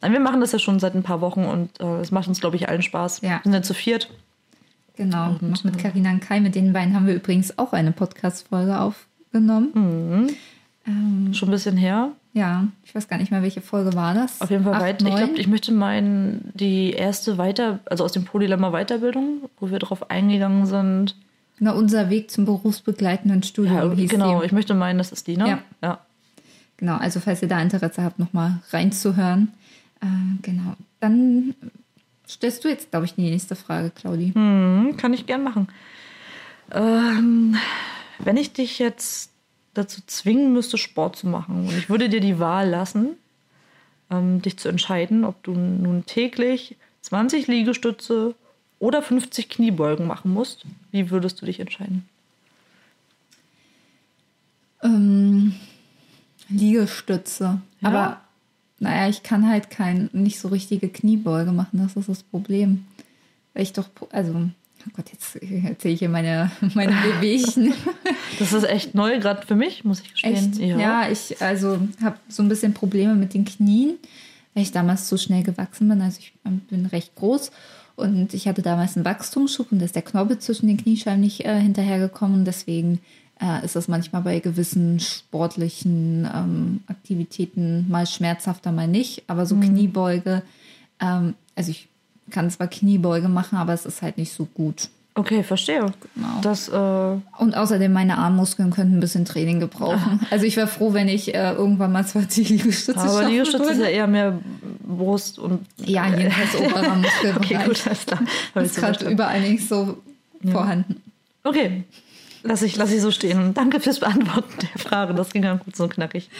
Nein, 0.00 0.12
wir 0.12 0.20
machen 0.20 0.40
das 0.40 0.52
ja 0.52 0.58
schon 0.58 0.80
seit 0.80 0.94
ein 0.94 1.04
paar 1.04 1.20
Wochen 1.20 1.44
und 1.44 1.80
äh, 1.80 2.00
es 2.00 2.10
macht 2.10 2.26
uns, 2.26 2.40
glaube 2.40 2.56
ich, 2.56 2.68
allen 2.68 2.82
Spaß. 2.82 3.20
Ja. 3.20 3.30
Wir 3.30 3.40
sind 3.44 3.54
ja 3.54 3.62
zu 3.62 3.74
viert. 3.74 4.10
Genau, 4.96 5.30
und, 5.30 5.42
noch 5.42 5.64
mit 5.64 5.78
Carina 5.78 6.10
und 6.10 6.20
Kai. 6.20 6.40
Mit 6.40 6.54
den 6.54 6.72
beiden 6.72 6.94
haben 6.94 7.06
wir 7.06 7.14
übrigens 7.14 7.58
auch 7.58 7.72
eine 7.72 7.92
Podcast-Folge 7.92 8.78
aufgenommen. 8.78 9.70
Mhm. 9.74 10.30
Ähm, 10.86 11.34
schon 11.34 11.48
ein 11.48 11.52
bisschen 11.52 11.76
her. 11.76 12.10
Ja, 12.34 12.66
ich 12.84 12.94
weiß 12.94 13.08
gar 13.08 13.18
nicht 13.18 13.30
mehr, 13.30 13.42
welche 13.42 13.60
Folge 13.60 13.94
war 13.94 14.14
das. 14.14 14.40
Auf 14.40 14.50
jeden 14.50 14.64
Fall 14.64 14.80
weiter. 14.80 15.06
Ich 15.06 15.14
glaube, 15.14 15.34
ich 15.36 15.46
möchte 15.46 15.70
meinen, 15.72 16.50
die 16.54 16.92
erste 16.92 17.38
Weiter, 17.38 17.80
also 17.84 18.04
aus 18.04 18.12
dem 18.12 18.24
Polylemma 18.24 18.70
Weiterbildung, 18.70 19.50
wo 19.60 19.70
wir 19.70 19.78
darauf 19.78 20.10
eingegangen 20.10 20.66
sind, 20.66 21.14
na, 21.62 21.70
unser 21.70 22.10
Weg 22.10 22.28
zum 22.28 22.44
berufsbegleitenden 22.44 23.44
Studium 23.44 23.90
ja, 23.90 23.94
hieß 23.94 24.10
Genau, 24.10 24.40
die. 24.40 24.46
ich 24.46 24.52
möchte 24.52 24.74
meinen, 24.74 24.98
das 24.98 25.12
ist 25.12 25.28
die, 25.28 25.36
ne? 25.36 25.48
Ja. 25.48 25.58
ja. 25.80 26.00
Genau, 26.76 26.96
also 26.96 27.20
falls 27.20 27.40
ihr 27.40 27.46
da 27.46 27.62
Interesse 27.62 28.02
habt, 28.02 28.18
nochmal 28.18 28.58
reinzuhören. 28.70 29.52
Äh, 30.00 30.06
genau. 30.42 30.74
Dann 30.98 31.54
stellst 32.28 32.64
du 32.64 32.68
jetzt, 32.68 32.90
glaube 32.90 33.06
ich, 33.06 33.14
die 33.14 33.30
nächste 33.30 33.54
Frage, 33.54 33.90
Claudi. 33.90 34.32
Hm, 34.34 34.96
kann 34.96 35.14
ich 35.14 35.26
gern 35.26 35.44
machen. 35.44 35.68
Ähm, 36.72 37.54
wenn 38.18 38.36
ich 38.36 38.52
dich 38.52 38.80
jetzt 38.80 39.30
dazu 39.72 40.00
zwingen 40.04 40.52
müsste, 40.52 40.78
Sport 40.78 41.14
zu 41.14 41.28
machen 41.28 41.68
und 41.68 41.78
ich 41.78 41.88
würde 41.88 42.08
dir 42.08 42.20
die 42.20 42.40
Wahl 42.40 42.68
lassen, 42.68 43.10
ähm, 44.10 44.42
dich 44.42 44.56
zu 44.56 44.68
entscheiden, 44.68 45.24
ob 45.24 45.40
du 45.44 45.52
nun 45.52 46.06
täglich 46.06 46.76
20 47.02 47.46
Liegestütze 47.46 48.34
oder 48.82 49.00
50 49.00 49.48
Kniebeugen 49.48 50.08
machen 50.08 50.32
musst, 50.32 50.64
wie 50.90 51.10
würdest 51.10 51.40
du 51.40 51.46
dich 51.46 51.60
entscheiden? 51.60 52.04
Ähm, 54.82 55.54
Liegestütze. 56.48 57.60
Ja. 57.80 57.88
Aber 57.88 58.20
naja, 58.80 59.08
ich 59.08 59.22
kann 59.22 59.48
halt 59.48 59.70
kein, 59.70 60.10
nicht 60.12 60.40
so 60.40 60.48
richtige 60.48 60.88
Kniebeuge 60.88 61.52
machen, 61.52 61.78
das 61.78 61.94
ist 61.94 62.08
das 62.08 62.24
Problem. 62.24 62.84
Weil 63.54 63.62
ich 63.62 63.72
doch, 63.72 63.88
also, 64.10 64.32
oh 64.34 64.90
Gott, 64.94 65.12
jetzt 65.12 65.36
erzähle 65.36 65.94
ich 65.94 66.00
hier 66.00 66.08
meine, 66.08 66.50
meine 66.74 66.92
Bewegchen. 66.92 67.72
Das 68.38 68.54
ist 68.54 68.64
echt 68.64 68.94
neu, 68.94 69.20
gerade 69.20 69.46
für 69.46 69.54
mich, 69.54 69.84
muss 69.84 70.00
ich 70.00 70.10
gestehen. 70.14 70.54
Ja. 70.58 70.78
ja. 70.78 71.08
ich 71.08 71.40
also 71.42 71.78
habe 72.02 72.16
so 72.28 72.42
ein 72.42 72.48
bisschen 72.48 72.72
Probleme 72.72 73.14
mit 73.14 73.34
den 73.34 73.44
Knien, 73.44 73.98
weil 74.54 74.64
ich 74.64 74.72
damals 74.72 75.08
so 75.08 75.18
schnell 75.18 75.42
gewachsen 75.42 75.88
bin. 75.88 76.00
Also 76.00 76.18
ich 76.18 76.32
bin 76.42 76.86
recht 76.86 77.14
groß 77.14 77.52
und 77.96 78.34
ich 78.34 78.48
hatte 78.48 78.62
damals 78.62 78.96
einen 78.96 79.04
Wachstumsschub 79.04 79.70
und 79.72 79.78
da 79.78 79.84
ist 79.84 79.94
der 79.94 80.02
Knorpel 80.02 80.38
zwischen 80.38 80.66
den 80.66 80.76
Kniescheiben 80.76 81.20
nicht 81.20 81.44
äh, 81.44 81.60
hinterhergekommen. 81.60 82.44
Deswegen 82.44 83.00
äh, 83.40 83.64
ist 83.64 83.76
das 83.76 83.88
manchmal 83.88 84.22
bei 84.22 84.38
gewissen 84.40 85.00
sportlichen 85.00 86.28
ähm, 86.32 86.80
Aktivitäten 86.86 87.86
mal 87.88 88.06
schmerzhafter, 88.06 88.72
mal 88.72 88.88
nicht. 88.88 89.24
Aber 89.26 89.46
so 89.46 89.56
mhm. 89.56 89.62
Kniebeuge, 89.62 90.42
ähm, 91.00 91.34
also 91.54 91.70
ich 91.70 91.88
kann 92.30 92.50
zwar 92.50 92.68
Kniebeuge 92.68 93.28
machen, 93.28 93.58
aber 93.58 93.72
es 93.72 93.84
ist 93.84 94.02
halt 94.02 94.16
nicht 94.16 94.32
so 94.32 94.46
gut. 94.46 94.88
Okay, 95.14 95.42
verstehe. 95.42 95.80
Genau. 96.14 96.40
Das, 96.40 96.68
äh, 96.68 97.42
Und 97.42 97.54
außerdem 97.54 97.92
meine 97.92 98.16
Armmuskeln 98.16 98.70
könnten 98.70 98.96
ein 98.96 99.00
bisschen 99.00 99.26
Training 99.26 99.60
gebrauchen. 99.60 100.20
Also 100.30 100.46
ich 100.46 100.56
wäre 100.56 100.66
froh, 100.66 100.94
wenn 100.94 101.08
ich 101.08 101.34
äh, 101.34 101.52
irgendwann 101.52 101.92
mal 101.92 102.06
20 102.06 102.48
Liegestütze 102.48 102.98
aber 102.98 103.28
Liegestütze 103.28 103.72
ist 103.72 103.80
ja 103.80 103.88
eher 103.88 104.06
mehr 104.06 104.38
Brust 104.92 105.38
und. 105.38 105.66
Ja, 105.78 106.08
jedenfalls 106.08 106.54
oberer 106.56 106.94
Muskelbereich. 106.96 107.50
Okay, 107.52 107.66
gut, 107.66 107.86
alles 107.86 108.06
klar. 108.06 108.22
Ich 108.54 108.62
ist 108.62 108.76
gerade 108.76 109.10
überall 109.10 109.40
nicht 109.40 109.68
so 109.68 109.98
vorhanden. 110.50 111.02
Okay, 111.44 111.84
lass 112.42 112.62
ich, 112.62 112.76
lass 112.76 112.92
ich 112.92 113.00
so 113.00 113.10
stehen. 113.10 113.54
Danke 113.54 113.80
fürs 113.80 114.00
Beantworten 114.00 114.52
der 114.60 114.80
Frage. 114.80 115.14
Das 115.14 115.32
ging 115.32 115.42
ja 115.42 115.54
gut 115.54 115.76
so 115.76 115.88
knackig. 115.88 116.30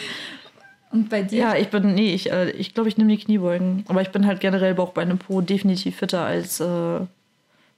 Und 0.91 1.09
bei 1.09 1.23
dir? 1.23 1.39
Ja, 1.39 1.55
ich 1.55 1.69
bin, 1.69 1.95
nee, 1.95 2.13
ich 2.13 2.25
glaube, 2.25 2.51
ich, 2.51 2.73
glaub, 2.73 2.87
ich 2.87 2.97
nehme 2.97 3.15
die 3.15 3.23
Kniebeugen. 3.23 3.83
Aber 3.87 4.01
ich 4.01 4.09
bin 4.09 4.27
halt 4.27 4.39
generell 4.39 4.75
Bauch, 4.75 4.91
Beine, 4.91 5.15
Po 5.15 5.41
definitiv 5.41 5.97
fitter 5.97 6.23
als 6.23 6.59
äh, 6.59 6.99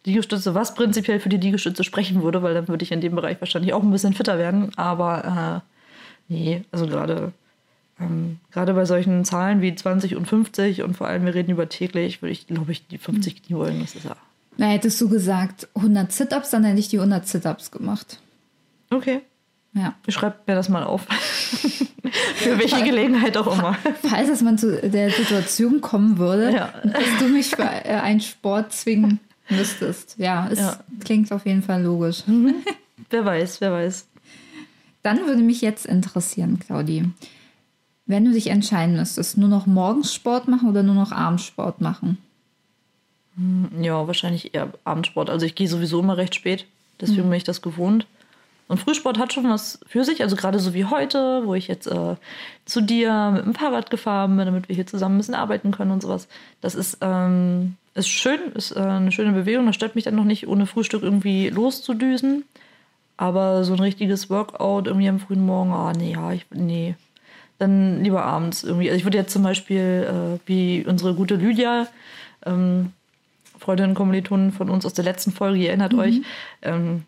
Liegestütze, 0.05 0.53
was 0.53 0.75
prinzipiell 0.75 1.21
für 1.21 1.29
die 1.29 1.37
Liegestütze 1.37 1.85
sprechen 1.85 2.21
würde, 2.21 2.43
weil 2.43 2.53
dann 2.53 2.67
würde 2.67 2.83
ich 2.83 2.91
in 2.91 3.01
dem 3.01 3.15
Bereich 3.15 3.39
wahrscheinlich 3.39 3.73
auch 3.73 3.81
ein 3.81 3.91
bisschen 3.91 4.13
fitter 4.13 4.37
werden. 4.37 4.71
Aber 4.75 5.63
äh, 6.29 6.33
nee, 6.33 6.63
also 6.71 6.87
gerade 6.87 7.31
ähm, 7.99 8.39
gerade 8.51 8.73
bei 8.73 8.85
solchen 8.85 9.23
Zahlen 9.25 9.61
wie 9.61 9.73
20 9.75 10.15
und 10.15 10.27
50 10.27 10.81
und 10.83 10.95
vor 10.97 11.07
allem 11.07 11.25
wir 11.25 11.33
reden 11.33 11.51
über 11.51 11.69
täglich, 11.69 12.21
würde 12.21 12.31
ich, 12.33 12.47
glaube 12.47 12.71
ich, 12.71 12.87
die 12.87 12.97
50 12.97 13.43
Kniebeugen, 13.43 13.79
das 13.81 13.95
ist 13.95 14.05
ja. 14.05 14.15
Na, 14.57 14.67
hättest 14.67 14.99
du 15.01 15.09
gesagt 15.09 15.67
100 15.75 16.11
Sit-Ups, 16.11 16.49
dann 16.51 16.63
hätte 16.63 16.79
ich 16.79 16.87
die 16.87 16.97
100 16.97 17.27
Sit-Ups 17.27 17.71
gemacht. 17.71 18.19
Okay, 18.89 19.21
Ja. 19.73 19.93
ich 20.07 20.13
schreibe 20.13 20.35
mir 20.47 20.55
das 20.55 20.69
mal 20.69 20.83
auf. 20.83 21.05
für 22.35 22.57
welche 22.59 22.83
Gelegenheit 22.83 23.35
auch 23.37 23.57
immer. 23.57 23.77
Falls 24.03 24.29
es 24.29 24.41
mal 24.41 24.57
zu 24.57 24.79
der 24.81 25.09
Situation 25.09 25.81
kommen 25.81 26.17
würde, 26.17 26.51
Ja. 26.53 26.73
dass 26.83 27.03
du 27.19 27.27
mich 27.27 27.47
für 27.47 27.63
äh, 27.63 27.95
einen 28.01 28.21
Sport 28.21 28.71
zwingen 28.73 29.19
müsstest. 29.49 30.15
Ja, 30.17 30.47
es 30.51 30.59
Ja. 30.59 30.79
klingt 31.03 31.31
auf 31.31 31.45
jeden 31.45 31.61
Fall 31.63 31.83
logisch. 31.83 32.23
Wer 33.09 33.25
weiß, 33.25 33.61
wer 33.61 33.71
weiß. 33.71 34.05
Dann 35.03 35.19
würde 35.27 35.41
mich 35.43 35.61
jetzt 35.61 35.85
interessieren, 35.85 36.59
Claudi, 36.59 37.05
wenn 38.05 38.25
du 38.25 38.31
dich 38.31 38.47
entscheiden 38.47 38.95
müsstest, 38.95 39.37
nur 39.37 39.49
noch 39.49 39.65
morgens 39.65 40.13
Sport 40.13 40.47
machen 40.47 40.69
oder 40.69 40.83
nur 40.83 40.95
noch 40.95 41.11
abends 41.11 41.43
Sport 41.43 41.81
machen? 41.81 42.17
Ja, 43.81 44.07
wahrscheinlich 44.07 44.53
eher 44.53 44.71
Abendsport. 44.83 45.29
Also 45.29 45.45
ich 45.45 45.55
gehe 45.55 45.67
sowieso 45.67 45.99
immer 45.99 46.17
recht 46.17 46.35
spät, 46.35 46.65
deswegen 47.01 47.23
bin 47.23 47.33
ich 47.33 47.43
das 47.43 47.61
gewohnt. 47.61 48.07
Und 48.67 48.79
Frühsport 48.79 49.19
hat 49.19 49.31
schon 49.31 49.47
was 49.47 49.79
für 49.85 50.03
sich, 50.03 50.23
also 50.23 50.35
gerade 50.35 50.59
so 50.59 50.73
wie 50.73 50.85
heute, 50.85 51.43
wo 51.45 51.53
ich 51.53 51.67
jetzt 51.67 51.85
äh, 51.85 52.15
zu 52.65 52.81
dir 52.81 53.31
mit 53.31 53.45
dem 53.45 53.53
Fahrrad 53.53 53.91
gefahren 53.91 54.35
bin, 54.37 54.45
damit 54.45 54.69
wir 54.69 54.75
hier 54.75 54.87
zusammen 54.87 55.15
ein 55.15 55.17
bisschen 55.19 55.35
arbeiten 55.35 55.71
können 55.71 55.91
und 55.91 56.01
sowas. 56.01 56.27
Das 56.61 56.73
ist, 56.73 56.97
ähm, 57.01 57.75
ist 57.93 58.07
schön, 58.07 58.39
ist 58.55 58.71
äh, 58.71 58.79
eine 58.79 59.11
schöne 59.11 59.33
Bewegung. 59.33 59.67
Das 59.67 59.75
stört 59.75 59.93
mich 59.93 60.05
dann 60.05 60.15
noch 60.15 60.23
nicht, 60.23 60.47
ohne 60.47 60.65
Frühstück 60.65 61.03
irgendwie 61.03 61.49
loszudüsen. 61.49 62.43
Aber 63.17 63.63
so 63.63 63.73
ein 63.73 63.79
richtiges 63.79 64.29
Workout 64.29 64.87
irgendwie 64.87 65.09
am 65.09 65.19
frühen 65.19 65.45
Morgen, 65.45 65.71
ah 65.71 65.93
nee, 65.95 66.13
ja, 66.13 66.31
ich, 66.31 66.45
nee. 66.51 66.95
Dann 67.57 68.03
lieber 68.03 68.23
abends 68.23 68.63
irgendwie. 68.63 68.89
Also 68.89 68.97
ich 68.97 69.05
würde 69.05 69.17
jetzt 69.17 69.31
zum 69.31 69.43
Beispiel, 69.43 70.37
äh, 70.37 70.39
wie 70.47 70.85
unsere 70.85 71.13
gute 71.13 71.35
Lydia, 71.35 71.87
ähm, 72.45 72.91
Freundin 73.57 73.89
und 73.89 73.95
Kommilitonin 73.95 74.51
von 74.51 74.69
uns 74.69 74.85
aus 74.85 74.93
der 74.93 75.05
letzten 75.05 75.31
Folge, 75.31 75.59
ihr 75.59 75.69
erinnert 75.69 75.93
euch, 75.93 76.21
ähm, 76.61 77.03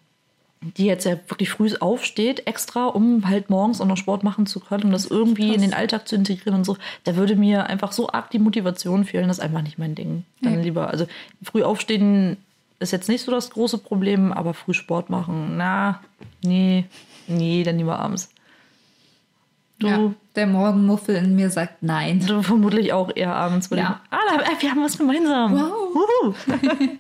die 0.62 0.86
jetzt 0.86 1.06
ja 1.06 1.18
wirklich 1.28 1.50
früh 1.50 1.70
aufsteht, 1.80 2.48
extra, 2.48 2.88
um 2.88 3.28
halt 3.28 3.50
morgens 3.50 3.80
auch 3.80 3.86
noch 3.86 3.98
Sport 3.98 4.24
machen 4.24 4.48
zu 4.48 4.60
können, 4.60 4.86
um 4.86 4.92
das 4.92 5.06
irgendwie 5.06 5.54
in 5.54 5.62
den 5.62 5.74
Alltag 5.74 6.08
zu 6.08 6.16
integrieren 6.16 6.56
und 6.56 6.64
so, 6.66 6.78
da 7.04 7.16
würde 7.16 7.36
mir 7.36 7.68
einfach 7.68 7.92
so 7.92 8.10
arg 8.10 8.32
die 8.32 8.40
Motivation 8.40 9.06
fehlen, 9.06 9.28
das 9.28 9.38
ist 9.38 9.44
einfach 9.44 9.62
nicht 9.62 9.78
mein 9.78 9.94
Ding. 9.96 10.24
Dann 10.42 10.56
Ja. 10.56 10.62
lieber, 10.62 10.90
also 10.90 11.06
früh 11.44 11.64
aufstehen 11.64 12.38
ist 12.80 12.92
jetzt 12.92 13.10
nicht 13.10 13.24
so 13.24 13.32
das 13.32 13.50
große 13.50 13.78
Problem, 13.78 14.32
aber 14.34 14.54
früh 14.54 14.74
Sport 14.74 15.10
machen, 15.10 15.58
na, 15.58 16.02
nee, 16.44 16.86
nee, 17.28 17.64
dann 17.64 17.78
lieber 17.78 18.00
abends. 18.00 18.30
Du, 19.80 19.88
Ja, 19.88 20.14
der 20.36 20.48
Morgenmuffel 20.48 21.16
in 21.16 21.36
mir 21.36 21.50
sagt 21.50 21.84
nein. 21.84 22.20
du 22.26 22.42
vermutlich 22.42 22.94
auch 22.94 23.16
eher 23.16 23.36
abends. 23.36 23.70
Ja. 23.72 24.02
Ah, 24.10 24.18
äh, 24.36 24.62
wir 24.62 24.72
haben 24.72 24.84
was 24.84 24.98
gemeinsam. 24.98 25.54
Wow. 25.54 26.36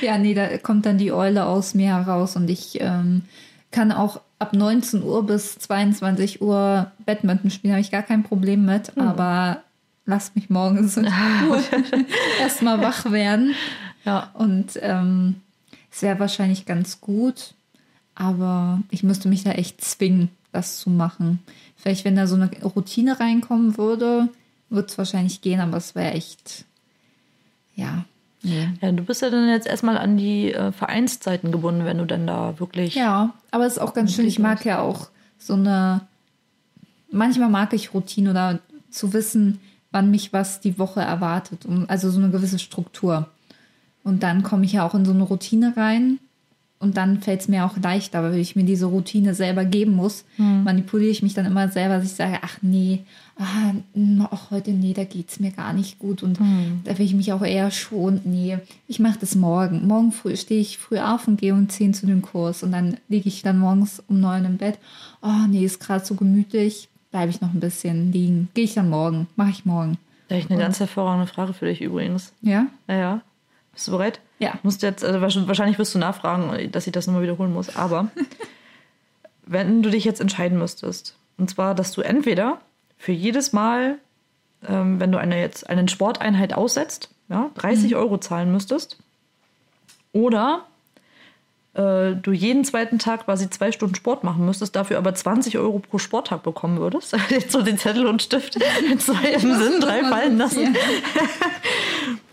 Ja, 0.00 0.18
nee, 0.18 0.34
da 0.34 0.58
kommt 0.58 0.86
dann 0.86 0.98
die 0.98 1.12
Eule 1.12 1.46
aus 1.46 1.74
mir 1.74 1.94
heraus 1.94 2.34
und 2.34 2.50
ich 2.50 2.80
ähm, 2.80 3.22
kann 3.70 3.92
auch 3.92 4.20
ab 4.40 4.54
19 4.54 5.04
Uhr 5.04 5.24
bis 5.24 5.56
22 5.58 6.42
Uhr 6.42 6.90
Badminton 7.06 7.50
spielen, 7.50 7.74
habe 7.74 7.80
ich 7.80 7.92
gar 7.92 8.02
kein 8.02 8.24
Problem 8.24 8.64
mit, 8.64 8.98
aber 8.98 9.62
lasst 10.04 10.34
mich 10.34 10.50
morgens 10.50 10.96
erstmal 12.40 12.80
wach 12.80 13.12
werden. 13.12 13.54
Ja. 14.04 14.30
Und 14.34 14.78
ähm, 14.80 15.36
es 15.92 16.02
wäre 16.02 16.18
wahrscheinlich 16.18 16.66
ganz 16.66 17.00
gut, 17.00 17.54
aber 18.16 18.80
ich 18.90 19.04
müsste 19.04 19.28
mich 19.28 19.44
da 19.44 19.52
echt 19.52 19.80
zwingen, 19.80 20.28
das 20.52 20.78
zu 20.78 20.90
machen. 20.90 21.40
Vielleicht, 21.76 22.04
wenn 22.04 22.16
da 22.16 22.26
so 22.26 22.36
eine 22.36 22.50
Routine 22.62 23.18
reinkommen 23.18 23.76
würde, 23.76 24.28
würde 24.68 24.88
es 24.88 24.98
wahrscheinlich 24.98 25.40
gehen, 25.40 25.60
aber 25.60 25.76
es 25.78 25.94
wäre 25.94 26.12
echt, 26.12 26.64
ja, 27.74 28.04
nee. 28.42 28.68
Ja, 28.80 28.92
du 28.92 29.02
bist 29.02 29.22
ja 29.22 29.30
dann 29.30 29.48
jetzt 29.48 29.66
erstmal 29.66 29.98
an 29.98 30.16
die 30.16 30.52
äh, 30.52 30.72
Vereinszeiten 30.72 31.52
gebunden, 31.52 31.84
wenn 31.84 31.98
du 31.98 32.06
dann 32.06 32.26
da 32.26 32.58
wirklich. 32.58 32.94
Ja, 32.94 33.34
aber 33.50 33.66
es 33.66 33.74
ist 33.74 33.78
auch 33.78 33.94
ganz 33.94 34.14
schön. 34.14 34.26
Ich 34.26 34.38
mag 34.38 34.64
ja 34.64 34.80
auch 34.80 35.08
so 35.38 35.54
eine. 35.54 36.02
Manchmal 37.10 37.50
mag 37.50 37.74
ich 37.74 37.92
Routine 37.92 38.30
oder 38.30 38.60
zu 38.90 39.12
wissen, 39.12 39.60
wann 39.90 40.10
mich 40.10 40.32
was 40.32 40.60
die 40.60 40.78
Woche 40.78 41.00
erwartet. 41.00 41.66
Und 41.66 41.90
also 41.90 42.10
so 42.10 42.18
eine 42.18 42.30
gewisse 42.30 42.58
Struktur. 42.58 43.28
Und 44.02 44.22
dann 44.22 44.42
komme 44.42 44.64
ich 44.64 44.72
ja 44.72 44.86
auch 44.86 44.94
in 44.94 45.04
so 45.04 45.12
eine 45.12 45.22
Routine 45.22 45.76
rein. 45.76 46.18
Und 46.82 46.96
dann 46.96 47.20
fällt 47.20 47.42
es 47.42 47.48
mir 47.48 47.64
auch 47.64 47.76
leichter, 47.80 48.24
weil 48.24 48.36
ich 48.38 48.56
mir 48.56 48.64
diese 48.64 48.86
Routine 48.86 49.34
selber 49.34 49.64
geben 49.64 49.94
muss. 49.94 50.24
Manipuliere 50.36 51.12
ich 51.12 51.22
mich 51.22 51.32
dann 51.32 51.46
immer 51.46 51.68
selber, 51.68 51.96
dass 51.98 52.06
ich 52.06 52.14
sage, 52.14 52.40
ach 52.42 52.58
nee, 52.60 53.04
ah, 53.38 53.72
ach, 54.30 54.50
heute 54.50 54.72
nee, 54.72 54.92
da 54.92 55.04
geht 55.04 55.30
es 55.30 55.38
mir 55.38 55.52
gar 55.52 55.72
nicht 55.72 56.00
gut. 56.00 56.24
Und 56.24 56.40
da 56.84 56.98
will 56.98 57.06
ich 57.06 57.14
mich 57.14 57.32
auch 57.32 57.42
eher 57.42 57.70
schonen. 57.70 58.20
Nee, 58.24 58.58
ich 58.88 58.98
mache 58.98 59.20
das 59.20 59.36
morgen. 59.36 59.86
Morgen 59.86 60.10
früh 60.10 60.36
stehe 60.36 60.60
ich 60.60 60.78
früh 60.78 60.98
auf 60.98 61.28
und 61.28 61.40
gehe 61.40 61.54
um 61.54 61.68
10 61.68 61.94
zu 61.94 62.06
dem 62.06 62.20
Kurs. 62.20 62.64
Und 62.64 62.72
dann 62.72 62.96
liege 63.08 63.28
ich 63.28 63.42
dann 63.42 63.58
morgens 63.58 64.02
um 64.08 64.20
9 64.20 64.44
im 64.44 64.56
Bett. 64.56 64.78
Oh 65.22 65.46
nee, 65.48 65.64
ist 65.64 65.78
gerade 65.78 66.04
so 66.04 66.16
gemütlich. 66.16 66.88
Bleibe 67.12 67.30
ich 67.30 67.40
noch 67.40 67.54
ein 67.54 67.60
bisschen 67.60 68.10
liegen. 68.10 68.48
Gehe 68.54 68.64
ich 68.64 68.74
dann 68.74 68.88
morgen. 68.90 69.28
Mache 69.36 69.50
ich 69.50 69.64
morgen. 69.64 69.98
Da 70.28 70.34
habe 70.34 70.44
ich 70.44 70.50
eine 70.50 70.58
ganz 70.58 70.80
hervorragende 70.80 71.26
Frage 71.26 71.52
für 71.52 71.66
dich 71.66 71.80
übrigens. 71.80 72.32
Ja? 72.42 72.66
Ja, 72.88 72.94
ja. 72.96 73.20
Bist 73.72 73.88
du 73.88 73.92
bereit? 73.92 74.20
Ja. 74.38 74.54
Musst 74.62 74.82
jetzt, 74.82 75.04
also 75.04 75.18
wahrsch- 75.20 75.46
wahrscheinlich 75.46 75.78
wirst 75.78 75.94
du 75.94 75.98
nachfragen, 75.98 76.70
dass 76.72 76.86
ich 76.86 76.92
das 76.92 77.06
nochmal 77.06 77.22
wiederholen 77.22 77.52
muss. 77.52 77.74
Aber 77.76 78.08
wenn 79.46 79.82
du 79.82 79.90
dich 79.90 80.04
jetzt 80.04 80.20
entscheiden 80.20 80.58
müsstest, 80.58 81.16
und 81.38 81.48
zwar, 81.50 81.74
dass 81.74 81.92
du 81.92 82.02
entweder 82.02 82.60
für 82.98 83.12
jedes 83.12 83.52
Mal, 83.52 83.98
ähm, 84.68 85.00
wenn 85.00 85.10
du 85.10 85.18
eine 85.18 85.40
jetzt 85.40 85.68
eine 85.68 85.88
Sporteinheit 85.88 86.52
aussetzt, 86.54 87.10
ja, 87.28 87.50
30 87.56 87.96
Euro 87.96 88.18
zahlen 88.18 88.52
müsstest, 88.52 88.98
oder 90.12 90.66
äh, 91.74 92.12
du 92.14 92.32
jeden 92.32 92.64
zweiten 92.66 92.98
Tag 92.98 93.24
quasi 93.24 93.48
zwei 93.48 93.72
Stunden 93.72 93.94
Sport 93.94 94.22
machen 94.24 94.44
müsstest, 94.44 94.76
dafür 94.76 94.98
aber 94.98 95.14
20 95.14 95.56
Euro 95.56 95.78
pro 95.78 95.96
Sporttag 95.98 96.42
bekommen 96.42 96.78
würdest. 96.78 97.16
Jetzt 97.30 97.50
so 97.52 97.62
den 97.62 97.78
Zettel 97.78 98.06
und 98.06 98.20
Stift 98.22 98.56
in 98.90 99.00
zwei 99.00 99.30
im 99.32 99.40
Sinn 99.40 99.80
drei 99.80 100.04
fallen 100.04 100.36
lassen. 100.36 100.76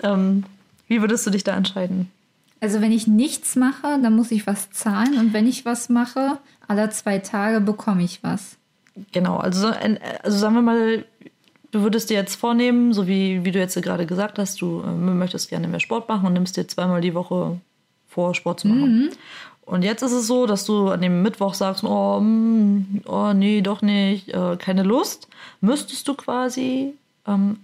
Ähm, 0.04 0.44
wie 0.90 1.00
würdest 1.00 1.26
du 1.26 1.30
dich 1.30 1.46
da 1.46 1.56
entscheiden? 1.56 2.12
Also 2.60 2.82
wenn 2.82 2.92
ich 2.92 3.08
nichts 3.08 3.56
mache, 3.56 4.00
dann 4.02 4.16
muss 4.16 4.32
ich 4.32 4.46
was 4.46 4.70
zahlen. 4.72 5.18
Und 5.18 5.32
wenn 5.32 5.48
ich 5.48 5.64
was 5.64 5.88
mache, 5.88 6.40
alle 6.68 6.90
zwei 6.90 7.20
Tage 7.20 7.62
bekomme 7.62 8.04
ich 8.04 8.22
was. 8.22 8.58
Genau, 9.14 9.38
also, 9.38 9.72
also 10.24 10.38
sagen 10.38 10.56
wir 10.56 10.62
mal, 10.62 11.06
du 11.72 11.82
würdest 11.82 12.10
dir 12.10 12.16
jetzt 12.16 12.36
vornehmen, 12.36 12.94
so 12.94 13.08
wie, 13.08 13.46
wie 13.46 13.52
du 13.52 13.60
jetzt 13.60 13.82
gerade 13.82 14.06
gesagt 14.06 14.40
hast, 14.40 14.60
du 14.60 14.82
äh, 14.82 14.92
möchtest 14.92 15.50
gerne 15.50 15.70
mehr 15.70 15.80
Sport 15.80 16.10
machen 16.10 16.28
und 16.28 16.34
nimmst 16.34 16.58
dir 16.58 16.68
zweimal 16.68 17.00
die 17.00 17.14
Woche 17.14 17.62
vor, 18.10 18.36
Sport 18.36 18.60
zu 18.60 18.68
machen. 18.68 19.12
Und 19.62 19.84
jetzt 19.84 20.02
ist 20.02 20.12
es 20.12 20.26
so, 20.26 20.48
dass 20.48 20.66
du 20.66 20.90
an 20.90 21.02
dem 21.02 21.22
Mittwoch 21.22 21.54
sagst, 21.54 21.84
oh, 21.84 22.20
mm, 22.20 23.04
oh 23.06 23.34
nee, 23.34 23.62
doch 23.62 23.82
nicht, 23.82 24.30
äh, 24.30 24.58
keine 24.58 24.84
Lust. 24.84 25.28
Müsstest 25.62 26.08
du 26.08 26.16
quasi 26.16 26.94
ähm, 27.28 27.60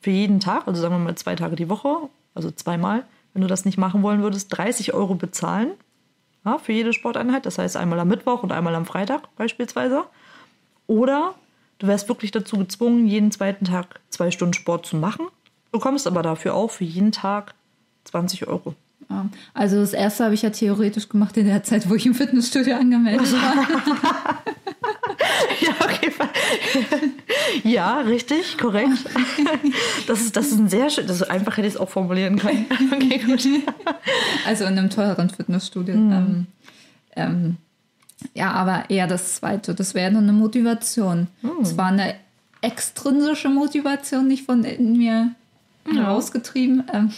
für 0.00 0.10
jeden 0.10 0.38
Tag, 0.40 0.68
also 0.68 0.80
sagen 0.80 0.94
wir 0.94 1.00
mal 1.00 1.16
zwei 1.16 1.34
Tage 1.34 1.56
die 1.56 1.68
Woche, 1.68 2.08
also 2.34 2.50
zweimal, 2.50 3.04
wenn 3.32 3.42
du 3.42 3.48
das 3.48 3.64
nicht 3.64 3.78
machen 3.78 4.02
wollen 4.02 4.22
würdest, 4.22 4.48
30 4.56 4.94
Euro 4.94 5.14
bezahlen 5.14 5.72
ja, 6.44 6.58
für 6.58 6.72
jede 6.72 6.92
Sporteinheit. 6.92 7.46
Das 7.46 7.58
heißt 7.58 7.76
einmal 7.76 8.00
am 8.00 8.08
Mittwoch 8.08 8.42
und 8.42 8.52
einmal 8.52 8.74
am 8.74 8.86
Freitag 8.86 9.34
beispielsweise. 9.36 10.04
Oder 10.86 11.34
du 11.78 11.86
wärst 11.86 12.08
wirklich 12.08 12.30
dazu 12.30 12.58
gezwungen, 12.58 13.06
jeden 13.06 13.30
zweiten 13.30 13.64
Tag 13.64 14.00
zwei 14.08 14.30
Stunden 14.30 14.54
Sport 14.54 14.86
zu 14.86 14.96
machen, 14.96 15.26
bekommst 15.72 16.06
aber 16.06 16.22
dafür 16.22 16.54
auch 16.54 16.70
für 16.70 16.84
jeden 16.84 17.12
Tag 17.12 17.54
20 18.04 18.48
Euro. 18.48 18.74
Also 19.54 19.80
das 19.80 19.94
erste 19.94 20.24
habe 20.24 20.34
ich 20.34 20.42
ja 20.42 20.50
theoretisch 20.50 21.08
gemacht 21.08 21.36
in 21.36 21.46
der 21.46 21.62
Zeit, 21.62 21.88
wo 21.88 21.94
ich 21.94 22.04
im 22.04 22.14
Fitnessstudio 22.14 22.76
angemeldet 22.76 23.32
war. 23.32 24.42
Ja, 25.66 25.74
okay. 25.82 26.12
Ja, 27.64 28.00
richtig, 28.00 28.58
korrekt. 28.58 28.98
Das 30.06 30.20
ist, 30.20 30.36
das 30.36 30.46
ist 30.46 30.58
ein 30.58 30.68
sehr 30.68 30.88
schön, 30.90 31.06
das 31.06 31.20
ist 31.20 31.30
einfach 31.30 31.56
hätte 31.56 31.68
ich 31.68 31.74
es 31.74 31.80
auch 31.80 31.88
formulieren 31.88 32.38
können. 32.38 32.66
Okay, 32.92 33.18
gut. 33.18 33.46
Also 34.46 34.64
in 34.64 34.78
einem 34.78 34.90
teureren 34.90 35.28
Fitnessstudio. 35.28 35.94
Ähm, 35.94 36.46
ähm, 37.14 37.56
ja, 38.34 38.52
aber 38.52 38.88
eher 38.88 39.06
das 39.06 39.34
zweite. 39.36 39.74
Das 39.74 39.94
wäre 39.94 40.12
dann 40.12 40.24
eine 40.24 40.32
Motivation. 40.32 41.28
Es 41.60 41.76
war 41.76 41.86
eine 41.86 42.14
extrinsische 42.62 43.48
Motivation, 43.48 44.26
nicht 44.28 44.46
von 44.46 44.64
in 44.64 44.96
mir 44.96 45.34
herausgetrieben. 45.84 46.84
Ähm, 46.92 47.12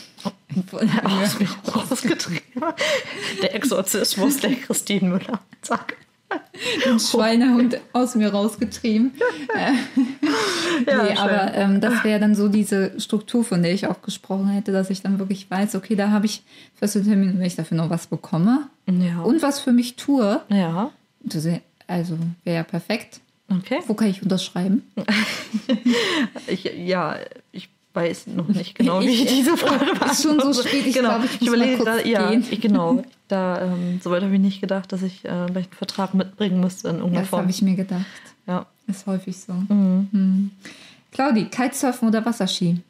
Aus 1.05 1.37
rausgetrieben. 1.75 2.41
Der 3.43 3.55
Exorzismus 3.55 4.39
der 4.39 4.55
Christine 4.57 5.09
Müller. 5.09 5.41
Zack. 5.63 5.97
Den 6.87 6.99
Schweinehund 7.01 7.79
aus 7.93 8.15
mir 8.15 8.31
rausgetrieben. 8.33 9.13
Äh, 9.57 9.73
Ja, 10.87 11.03
nee, 11.03 11.17
aber 11.19 11.53
ähm, 11.55 11.81
das 11.81 12.05
wäre 12.05 12.21
dann 12.21 12.35
so 12.35 12.49
diese 12.49 12.99
Struktur, 13.01 13.45
von 13.45 13.63
der 13.63 13.73
ich 13.75 13.87
auch 13.89 14.01
gesprochen 14.03 14.49
hätte, 14.49 14.73
dass 14.73 14.89
ich 14.91 15.03
dann 15.03 15.19
wirklich 15.19 15.51
weiß, 15.51 15.75
okay, 15.75 15.95
da 15.97 16.11
habe 16.11 16.27
ich 16.27 16.43
feste 16.77 17.03
Termine, 17.03 17.35
wenn 17.37 17.43
ich 17.47 17.57
dafür 17.57 17.77
noch 17.77 17.91
was 17.91 18.07
bekomme 18.07 18.69
Ja. 18.87 19.21
und 19.23 19.43
was 19.43 19.61
für 19.61 19.73
mich 19.73 19.97
tue. 19.97 20.41
ja. 20.49 20.91
Also 21.87 22.17
wäre 22.45 22.57
ja 22.59 22.63
perfekt. 22.63 23.21
Okay. 23.51 23.81
Wo 23.89 23.95
kann 23.95 24.09
ich 24.09 24.23
unterschreiben? 24.23 24.85
Ich, 26.47 26.65
ja, 26.65 27.17
ich 27.53 27.69
weiß 27.95 28.29
noch 28.29 28.47
nicht 28.49 28.77
genau, 28.77 29.01
wie 29.01 29.09
ich, 29.09 29.25
Ich- 29.25 29.29
diese 29.39 29.57
Frage 29.57 29.85
beantworte. 29.87 30.13
ist 30.13 30.23
schon 30.23 30.41
so 30.41 30.63
spät, 30.63 30.87
ich 30.87 30.95
genau. 30.95 31.09
glaube, 31.11 31.27
ich 31.27 31.41
muss 31.41 31.49
überlege 31.49 31.71
mal 31.73 31.77
kurz 31.85 31.89
gerade, 31.97 32.09
ja, 32.09 32.31
ich, 32.31 32.61
genau. 32.61 33.03
Da, 33.31 33.63
ähm, 33.63 34.01
soweit 34.03 34.23
habe 34.23 34.35
ich 34.35 34.41
nicht 34.41 34.61
gedacht, 34.61 34.93
dass 34.93 35.03
ich 35.03 35.25
äh, 35.25 35.47
gleich 35.51 35.67
einen 35.67 35.73
Vertrag 35.77 36.15
mitbringen 36.15 36.61
müsste 36.61 36.89
in 36.89 36.97
irgendeiner 36.97 37.21
Das 37.23 37.31
Form. 37.31 37.43
habe 37.43 37.51
ich 37.51 37.63
mir 37.63 37.75
gedacht. 37.77 38.05
ja. 38.47 38.67
Ist 38.87 39.07
häufig 39.07 39.39
so. 39.39 39.53
Mhm. 39.53 40.51
Claudi, 41.13 41.45
Kitesurfen 41.45 42.09
oder 42.09 42.25
Wasserski? 42.27 42.81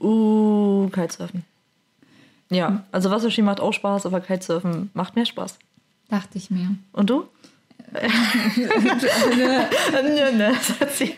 Uh, 0.00 0.88
Kitesurfen. 0.88 1.44
Ja, 2.50 2.82
also 2.90 3.10
Wasserski 3.10 3.42
macht 3.42 3.60
auch 3.60 3.72
Spaß, 3.72 4.06
aber 4.06 4.20
Kitesurfen 4.20 4.90
macht 4.94 5.14
mehr 5.14 5.26
Spaß. 5.26 5.58
Dachte 6.08 6.38
ich 6.38 6.50
mir. 6.50 6.70
Und 6.92 7.10
du? 7.10 7.24
Das 10.80 10.98
sie. 10.98 11.14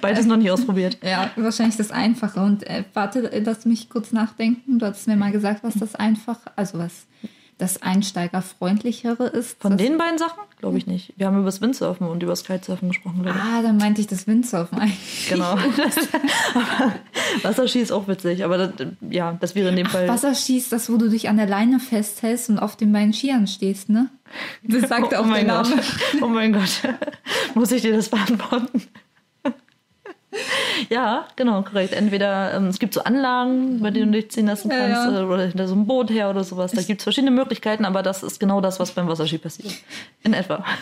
Beides 0.00 0.26
noch 0.26 0.36
nicht 0.36 0.50
ausprobiert. 0.50 0.98
Ja, 1.02 1.30
wahrscheinlich 1.36 1.76
das 1.76 1.90
Einfache. 1.90 2.40
Und 2.40 2.66
äh, 2.66 2.84
warte, 2.94 3.30
äh, 3.32 3.40
lass 3.40 3.64
mich 3.66 3.88
kurz 3.88 4.12
nachdenken. 4.12 4.78
Du 4.78 4.86
hattest 4.86 5.06
mir 5.06 5.16
mal 5.16 5.32
gesagt, 5.32 5.62
was 5.64 5.74
das 5.74 5.94
Einfache, 5.94 6.50
also 6.56 6.78
was 6.78 7.06
das 7.62 7.80
Einsteigerfreundlichere 7.80 9.24
ist. 9.24 9.60
Von 9.60 9.76
den 9.76 9.96
beiden 9.96 10.18
Sachen? 10.18 10.40
Glaube 10.58 10.78
ich 10.78 10.86
nicht. 10.88 11.12
Wir 11.16 11.26
haben 11.26 11.36
über 11.36 11.46
das 11.46 11.60
Windsurfen 11.60 12.08
und 12.08 12.22
über 12.22 12.32
das 12.32 12.42
Kitesurfen 12.44 12.88
gesprochen, 12.88 13.22
glaube 13.22 13.38
ich. 13.38 13.44
Ah, 13.44 13.62
dann 13.62 13.76
meinte 13.76 14.00
ich 14.00 14.08
das 14.08 14.26
Windsurfen 14.26 14.78
eigentlich. 14.78 15.28
Genau. 15.28 15.56
Wasserski 17.42 17.78
ist 17.78 17.92
auch 17.92 18.08
witzig, 18.08 18.44
aber 18.44 18.58
das, 18.58 18.88
ja, 19.08 19.36
das 19.40 19.54
wäre 19.54 19.68
in 19.68 19.76
dem 19.76 19.86
Fall. 19.86 20.08
Wasserski 20.08 20.58
ist 20.58 20.72
das, 20.72 20.90
wo 20.90 20.96
du 20.96 21.08
dich 21.08 21.28
an 21.28 21.36
der 21.36 21.46
Leine 21.46 21.78
festhältst 21.78 22.50
und 22.50 22.58
auf 22.58 22.76
den 22.76 22.92
beiden 22.92 23.12
Skiern 23.12 23.46
stehst, 23.46 23.88
ne? 23.88 24.08
Das 24.64 24.88
sagt 24.88 25.12
oh, 25.12 25.16
auch 25.16 25.24
mein 25.24 25.46
der 25.46 25.56
Gott. 25.58 25.70
Name. 25.70 25.82
Oh 26.22 26.28
mein 26.28 26.52
Gott. 26.52 26.82
Muss 27.54 27.70
ich 27.70 27.82
dir 27.82 27.94
das 27.94 28.08
beantworten? 28.08 28.82
Ja, 30.88 31.26
genau, 31.36 31.62
korrekt. 31.62 31.92
Entweder 31.92 32.54
ähm, 32.54 32.66
es 32.66 32.78
gibt 32.78 32.94
so 32.94 33.02
Anlagen, 33.04 33.80
bei 33.80 33.90
denen 33.90 34.12
du 34.12 34.20
dich 34.20 34.30
ziehen 34.30 34.46
lassen 34.46 34.70
Ja, 34.70 34.76
kannst, 34.78 35.12
ja. 35.12 35.20
äh, 35.20 35.24
oder 35.24 35.42
hinter 35.46 35.68
so 35.68 35.74
einem 35.74 35.86
Boot 35.86 36.10
her 36.10 36.30
oder 36.30 36.44
sowas. 36.44 36.72
Da 36.72 36.82
gibt 36.82 37.00
es 37.00 37.04
verschiedene 37.04 37.30
Möglichkeiten, 37.30 37.84
aber 37.84 38.02
das 38.02 38.22
ist 38.22 38.40
genau 38.40 38.60
das, 38.60 38.80
was 38.80 38.92
beim 38.92 39.08
Wasserski 39.08 39.38
passiert. 39.38 39.74
In 40.22 40.34
etwa. 40.34 40.64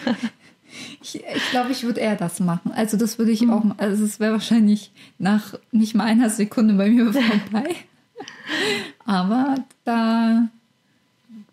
Ich, 1.02 1.16
ich 1.16 1.50
glaube, 1.50 1.72
ich 1.72 1.82
würde 1.82 2.00
eher 2.00 2.14
das 2.14 2.40
machen. 2.40 2.72
Also 2.74 2.96
das 2.96 3.18
würde 3.18 3.32
ich 3.32 3.48
auch, 3.50 3.62
also 3.78 4.04
es 4.04 4.20
wäre 4.20 4.32
wahrscheinlich 4.32 4.92
nach 5.18 5.54
nicht 5.72 5.94
mal 5.94 6.04
einer 6.04 6.30
Sekunde 6.30 6.74
bei 6.74 6.88
mir 6.90 7.06
vorbei. 7.12 7.74
Aber 9.04 9.56
da, 9.84 10.46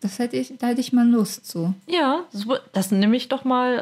das 0.01 0.19
hätte 0.19 0.37
ich, 0.37 0.53
da 0.59 0.67
hätte 0.67 0.81
ich 0.81 0.93
mal 0.93 1.07
Lust 1.07 1.47
zu. 1.47 1.73
ja, 1.87 2.21
super. 2.31 2.59
das 2.73 2.91
nehme 2.91 3.15
ich 3.17 3.27
doch 3.29 3.43
mal, 3.43 3.73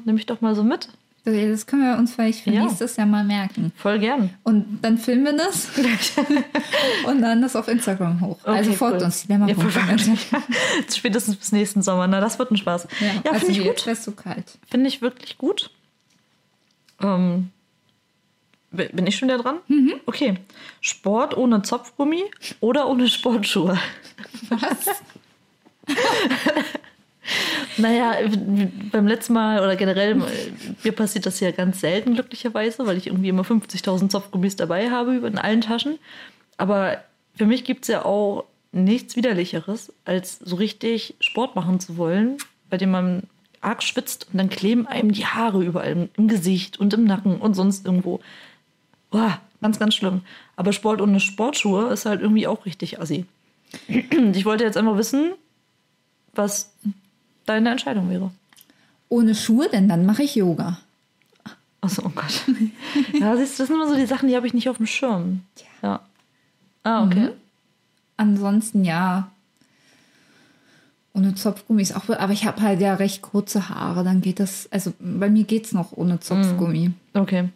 äh, 0.00 0.06
nehme 0.06 0.18
ich 0.18 0.26
doch 0.26 0.40
mal 0.40 0.54
so 0.54 0.62
mit. 0.64 0.88
Das, 1.24 1.66
können 1.66 1.82
wir 1.82 1.98
uns 1.98 2.14
vielleicht 2.14 2.44
für 2.44 2.50
Ja. 2.50 2.64
nächstes 2.64 2.96
Jahr 2.96 3.06
mal 3.06 3.22
merken. 3.24 3.70
Voll 3.76 3.98
gern. 3.98 4.30
Und 4.44 4.78
dann 4.82 4.96
filmen 4.96 5.24
wir 5.26 5.32
das 5.36 5.68
und 7.06 7.20
dann 7.20 7.42
das 7.42 7.54
auf 7.54 7.68
Instagram 7.68 8.20
hoch. 8.22 8.38
also 8.44 8.70
Okay, 8.70 8.78
folgt 8.78 8.96
cool. 9.00 9.04
uns, 9.04 9.26
die. 9.26 9.32
Ja, 10.32 10.42
Spätestens 10.90 11.36
bis 11.36 11.52
nächsten 11.52 11.82
Sommer. 11.82 12.06
Na, 12.06 12.20
das 12.20 12.38
wird 12.38 12.50
ein 12.50 12.56
Spaß. 12.56 12.88
Ja, 13.00 13.06
Ja, 13.24 13.32
also 13.32 13.46
finde 13.46 13.60
ich 13.60 13.66
jetzt 13.66 13.78
gut. 13.80 13.86
wäre 13.86 13.96
so 13.96 14.12
kalt. 14.12 14.58
Finde 14.70 14.88
ich 14.88 15.02
wirklich 15.02 15.36
gut. 15.36 15.70
Ähm, 17.02 17.50
bin 18.70 19.06
ich 19.06 19.16
schon 19.16 19.28
wieder 19.28 19.38
dran? 19.38 19.58
Mhm. 19.68 19.94
Okay. 20.06 20.38
Sport 20.80 21.36
ohne 21.36 21.62
Zopfgummi 21.62 22.24
oder 22.60 22.88
ohne 22.88 23.08
Sportschuhe? 23.08 23.78
Was? 24.48 24.86
Naja, 27.78 28.14
beim 28.92 29.06
letzten 29.06 29.32
Mal 29.34 29.60
oder 29.60 29.76
generell, 29.76 30.20
mir 30.82 30.92
passiert 30.92 31.26
das 31.26 31.40
ja 31.40 31.50
ganz 31.52 31.80
selten 31.80 32.14
glücklicherweise, 32.14 32.86
weil 32.86 32.96
ich 32.96 33.06
irgendwie 33.06 33.28
immer 33.28 33.42
50.000 33.42 34.08
Zopfgummis 34.08 34.56
dabei 34.56 34.90
habe 34.90 35.14
in 35.16 35.38
allen 35.38 35.60
Taschen. 35.60 35.98
Aber 36.56 37.02
für 37.36 37.46
mich 37.46 37.64
gibt 37.64 37.82
es 37.84 37.88
ja 37.88 38.04
auch 38.04 38.44
nichts 38.72 39.16
Widerlicheres, 39.16 39.92
als 40.04 40.38
so 40.40 40.56
richtig 40.56 41.14
Sport 41.20 41.56
machen 41.56 41.80
zu 41.80 41.96
wollen, 41.96 42.36
bei 42.68 42.76
dem 42.76 42.90
man 42.90 43.22
arg 43.60 43.82
schwitzt 43.82 44.26
und 44.32 44.38
dann 44.38 44.50
kleben 44.50 44.86
einem 44.86 45.12
die 45.12 45.26
Haare 45.26 45.64
überall 45.64 46.08
im- 46.16 46.28
Gesicht 46.28 46.78
und 46.78 46.92
im 46.94 47.04
Nacken 47.04 47.40
und 47.40 47.54
sonst 47.54 47.86
irgendwo. 47.86 48.20
Boah, 49.10 49.40
ganz, 49.60 49.78
ganz 49.78 49.94
schlimm. 49.94 50.22
Aber 50.56 50.72
Sport 50.72 51.00
ohne 51.00 51.20
Sportschuhe 51.20 51.92
ist 51.92 52.06
halt 52.06 52.20
irgendwie 52.20 52.46
auch 52.46 52.66
richtig 52.66 53.00
assi. 53.00 53.24
Ich 53.88 54.44
wollte 54.44 54.64
jetzt 54.64 54.76
einfach 54.76 54.96
wissen, 54.96 55.32
was 56.34 56.72
deine 57.48 57.70
Entscheidung 57.70 58.10
wäre. 58.10 58.30
Ohne 59.08 59.34
Schuhe, 59.34 59.68
denn 59.68 59.88
dann 59.88 60.06
mache 60.06 60.22
ich 60.22 60.34
Yoga. 60.34 60.78
Achso, 61.80 62.02
oh 62.04 62.12
Gott. 62.14 62.44
Ja, 63.18 63.36
siehst 63.36 63.58
du, 63.58 63.62
das 63.62 63.68
sind 63.68 63.76
immer 63.76 63.88
so 63.88 63.94
die 63.94 64.06
Sachen, 64.06 64.28
die 64.28 64.36
habe 64.36 64.46
ich 64.46 64.54
nicht 64.54 64.68
auf 64.68 64.78
dem 64.78 64.86
Schirm. 64.86 65.42
Ja. 65.82 66.00
Ah, 66.82 67.04
okay. 67.04 67.30
Ansonsten 68.16 68.84
ja. 68.84 69.30
Ohne 71.14 71.34
Zopfgummi 71.34 71.82
ist 71.82 71.96
auch, 71.96 72.08
aber 72.10 72.32
ich 72.32 72.44
habe 72.46 72.62
halt 72.62 72.80
ja 72.80 72.94
recht 72.94 73.22
kurze 73.22 73.68
Haare, 73.68 74.04
dann 74.04 74.20
geht 74.20 74.40
das, 74.40 74.68
also 74.70 74.92
bei 75.00 75.30
mir 75.30 75.44
geht's 75.44 75.72
noch 75.72 75.92
ohne 75.92 76.20
Zopfgummi. 76.20 76.92
Okay. 77.14 77.48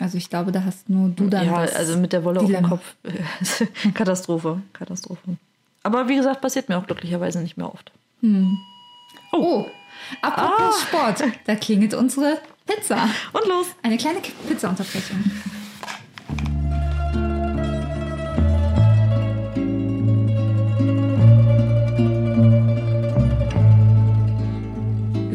Also 0.00 0.18
ich 0.18 0.28
glaube, 0.28 0.50
da 0.50 0.64
hast 0.64 0.88
nur 0.88 1.08
du 1.10 1.28
dann 1.28 1.46
Ja, 1.46 1.54
also 1.54 1.96
mit 1.98 2.12
der 2.12 2.24
Wolle 2.24 2.40
auf 2.40 2.50
dem. 2.50 2.64
Kopf. 2.68 2.94
Katastrophe. 3.94 4.60
Katastrophe. 4.72 5.36
Aber 5.84 6.08
wie 6.08 6.16
gesagt, 6.16 6.40
passiert 6.40 6.68
mir 6.68 6.78
auch 6.78 6.86
glücklicherweise 6.86 7.40
nicht 7.40 7.56
mehr 7.56 7.72
oft. 7.72 7.92
Oh, 9.36 9.66
apropos 10.22 10.80
Sport, 10.82 11.24
da 11.44 11.56
klingelt 11.56 11.92
unsere 11.94 12.38
Pizza. 12.66 13.08
Und 13.32 13.46
los. 13.48 13.66
Eine 13.82 13.96
kleine 13.96 14.20
Pizza-Unterbrechung. 14.20 15.24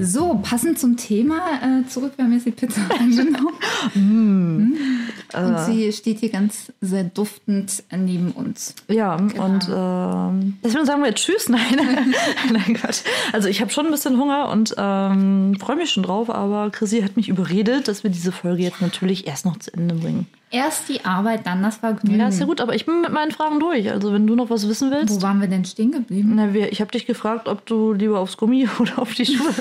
So, 0.01 0.39
passend 0.41 0.79
zum 0.79 0.95
Thema, 0.95 1.59
äh, 1.61 1.85
zurück, 1.87 2.13
wir 2.15 2.23
haben 2.23 2.31
jetzt 2.31 2.45
die 2.45 2.51
Pizza 2.51 2.79
angenommen. 2.99 3.53
Mm. 3.95 4.73
Und 5.33 5.59
sie 5.65 5.91
steht 5.93 6.19
hier 6.19 6.29
ganz 6.29 6.71
sehr 6.81 7.03
duftend 7.03 7.83
neben 7.95 8.31
uns. 8.31 8.75
Ja, 8.87 9.15
Genau. 9.17 9.45
und 9.45 9.69
ähm, 9.71 10.57
deswegen 10.63 10.85
sagen 10.85 11.01
wir 11.01 11.09
jetzt 11.09 11.23
Tschüss. 11.23 11.49
Nein, 11.49 12.13
nein, 12.51 12.73
Quatsch. 12.75 13.01
Also 13.33 13.47
ich 13.47 13.61
habe 13.61 13.71
schon 13.71 13.85
ein 13.85 13.91
bisschen 13.91 14.17
Hunger 14.19 14.49
und 14.49 14.73
ähm, 14.77 15.55
freue 15.59 15.75
mich 15.75 15.91
schon 15.91 16.03
drauf, 16.03 16.29
aber 16.29 16.69
Chrissy 16.71 17.01
hat 17.01 17.15
mich 17.15 17.29
überredet, 17.29 17.87
dass 17.87 18.03
wir 18.03 18.09
diese 18.11 18.31
Folge 18.31 18.63
jetzt 18.63 18.81
natürlich 18.81 19.27
erst 19.27 19.45
noch 19.45 19.57
zu 19.57 19.73
Ende 19.73 19.95
bringen. 19.95 20.27
Erst 20.51 20.89
die 20.89 21.05
Arbeit, 21.05 21.45
dann 21.45 21.61
das 21.61 21.77
Vergnügen. 21.77 22.19
Ja, 22.19 22.27
ist 22.29 22.39
ja 22.39 22.47
gut, 22.47 22.59
aber 22.59 22.73
ich 22.73 22.85
bin 22.85 23.01
mit 23.01 23.11
meinen 23.11 23.29
Fragen 23.31 23.59
durch. 23.59 23.91
Also 23.91 24.11
wenn 24.13 24.25
du 24.25 24.35
noch 24.35 24.49
was 24.49 24.67
wissen 24.67 24.89
willst. 24.89 25.15
Wo 25.15 25.21
waren 25.21 25.39
wir 25.41 25.47
denn 25.47 25.63
stehen 25.63 25.91
geblieben? 25.91 26.31
Na, 26.35 26.53
wir, 26.53 26.71
ich 26.71 26.81
habe 26.81 26.91
dich 26.91 27.05
gefragt, 27.05 27.47
ob 27.47 27.65
du 27.67 27.93
lieber 27.93 28.19
aufs 28.19 28.35
Gummi 28.37 28.67
oder 28.79 28.97
auf 28.99 29.13
die 29.13 29.25
Schuhe, 29.27 29.53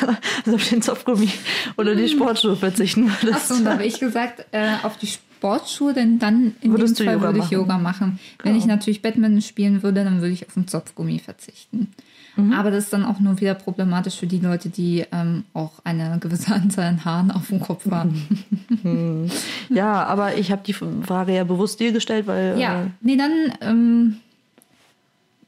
also 0.44 0.56
auf 0.56 0.68
den 0.68 0.82
Zopfgummi 0.82 1.30
oder 1.76 1.94
die 1.94 2.08
Sportschuhe 2.08 2.56
verzichten 2.56 3.06
würdest. 3.08 3.32
Achso, 3.50 3.54
und 3.54 3.64
da 3.64 3.72
habe 3.74 3.84
ich 3.86 4.00
gesagt, 4.00 4.44
äh, 4.50 4.72
auf 4.82 4.96
die 4.96 5.06
Sportschuhe, 5.06 5.94
denn 5.94 6.18
dann 6.18 6.56
in 6.62 6.72
Würdest 6.72 6.98
dem 6.98 7.06
Fall 7.06 7.14
Yoga 7.14 7.26
würde 7.26 7.38
ich 7.38 7.44
machen? 7.44 7.54
Yoga 7.54 7.78
machen. 7.78 8.18
Wenn 8.42 8.52
Genau. 8.54 8.64
ich 8.64 8.66
natürlich 8.66 9.02
Badminton 9.02 9.40
spielen 9.42 9.82
würde, 9.84 10.02
dann 10.02 10.20
würde 10.20 10.32
ich 10.34 10.46
auf 10.48 10.54
den 10.54 10.66
Zopfgummi 10.66 11.20
verzichten. 11.20 11.92
Mhm. 12.36 12.52
Aber 12.52 12.70
das 12.70 12.84
ist 12.84 12.92
dann 12.92 13.04
auch 13.04 13.20
nur 13.20 13.40
wieder 13.40 13.54
problematisch 13.54 14.16
für 14.18 14.26
die 14.26 14.40
Leute, 14.40 14.68
die 14.68 15.04
ähm, 15.12 15.44
auch 15.54 15.72
eine 15.84 16.18
gewisse 16.18 16.52
Anzahl 16.54 16.86
an 16.86 17.04
Haaren 17.04 17.30
auf 17.30 17.48
dem 17.48 17.60
Kopf 17.60 17.88
haben. 17.90 19.28
Ja, 19.70 20.04
aber 20.04 20.36
ich 20.36 20.50
habe 20.50 20.62
die 20.66 20.72
Frage 20.72 21.34
ja 21.34 21.44
bewusst 21.44 21.78
dir 21.80 21.92
gestellt, 21.92 22.26
weil 22.26 22.58
Ja, 22.58 22.82
äh, 22.82 22.86
nee, 23.00 23.16
dann 23.16 23.52
ähm, 23.60 24.16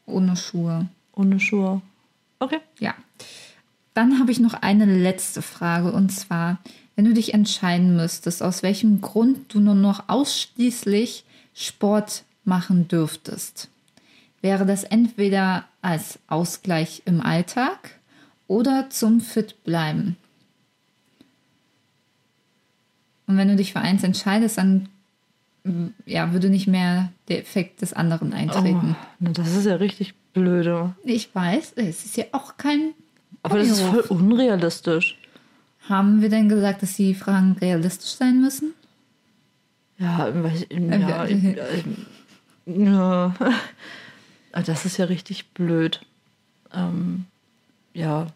ohne 0.07 0.37
Schuhe. 0.37 0.87
ohne 1.15 1.41
Schuhe. 1.41 1.81
Okay. 2.39 2.59
Ja. 2.79 2.95
Dann 3.95 4.19
habe 4.21 4.31
ich 4.31 4.41
noch 4.41 4.55
eine 4.55 4.85
letzte 4.85 5.43
Frage 5.43 5.91
und 5.93 6.11
zwar, 6.11 6.59
Wenn 6.95 7.05
du 7.05 7.13
dich 7.13 7.35
entscheiden 7.35 7.95
müsstest, 7.97 8.43
aus 8.43 8.63
welchem 8.63 9.01
Grund 9.03 9.53
du 9.53 9.61
nur 9.61 9.75
noch 9.75 10.05
ausschließlich 10.09 11.25
Sport 11.55 12.25
machen 12.45 12.89
dürftest, 12.89 13.69
wäre 14.47 14.65
das 14.65 14.85
entweder 14.85 15.65
als 15.83 16.21
Ausgleich 16.29 17.03
im 17.05 17.21
Alltag 17.21 17.99
oder 18.47 18.91
zum 18.91 19.21
Fit 19.21 19.65
bleiben. 19.65 20.17
Und 23.27 23.37
wenn 23.37 23.49
du 23.49 23.57
dich 23.57 23.73
für 23.73 23.81
eins 23.81 24.05
entscheidest, 24.05 24.59
dann 24.59 24.89
ja, 26.05 26.33
würde 26.33 26.49
nicht 26.49 26.69
mehr 26.69 27.11
der 27.27 27.41
Effekt 27.41 27.83
des 27.83 27.93
anderen 27.93 28.33
eintreten. 28.33 28.95
Oh, 29.21 29.29
das 29.33 29.57
ist 29.57 29.67
ja 29.67 29.75
richtig 29.75 30.15
blöde. 30.33 30.95
Ich 31.03 31.35
weiß, 31.35 31.73
es 31.75 32.05
ist 32.05 32.17
ja 32.17 32.27
auch 32.31 32.57
kein. 32.57 32.93
Aber 33.43 33.59
das 33.59 33.71
ist 33.71 33.81
voll 33.81 34.05
unrealistisch. 34.09 35.19
Haben 35.89 36.23
wir 36.23 36.29
denn 36.29 36.49
gesagt, 36.49 36.83
dass 36.83 36.95
die 36.95 37.17
Fragen 37.17 37.57
realistisch 37.61 38.11
sein 38.11 38.41
müssen? 38.41 38.75
Ja, 39.99 40.29
ja, 40.29 41.27
ja, 41.27 41.27
ja. 42.67 43.35
Das 44.65 44.87
ist 44.87 44.97
ja 44.97 45.05
richtig 45.05 45.49
blöd. 45.51 46.01
Ähm, 46.75 47.27
ja. 47.93 48.29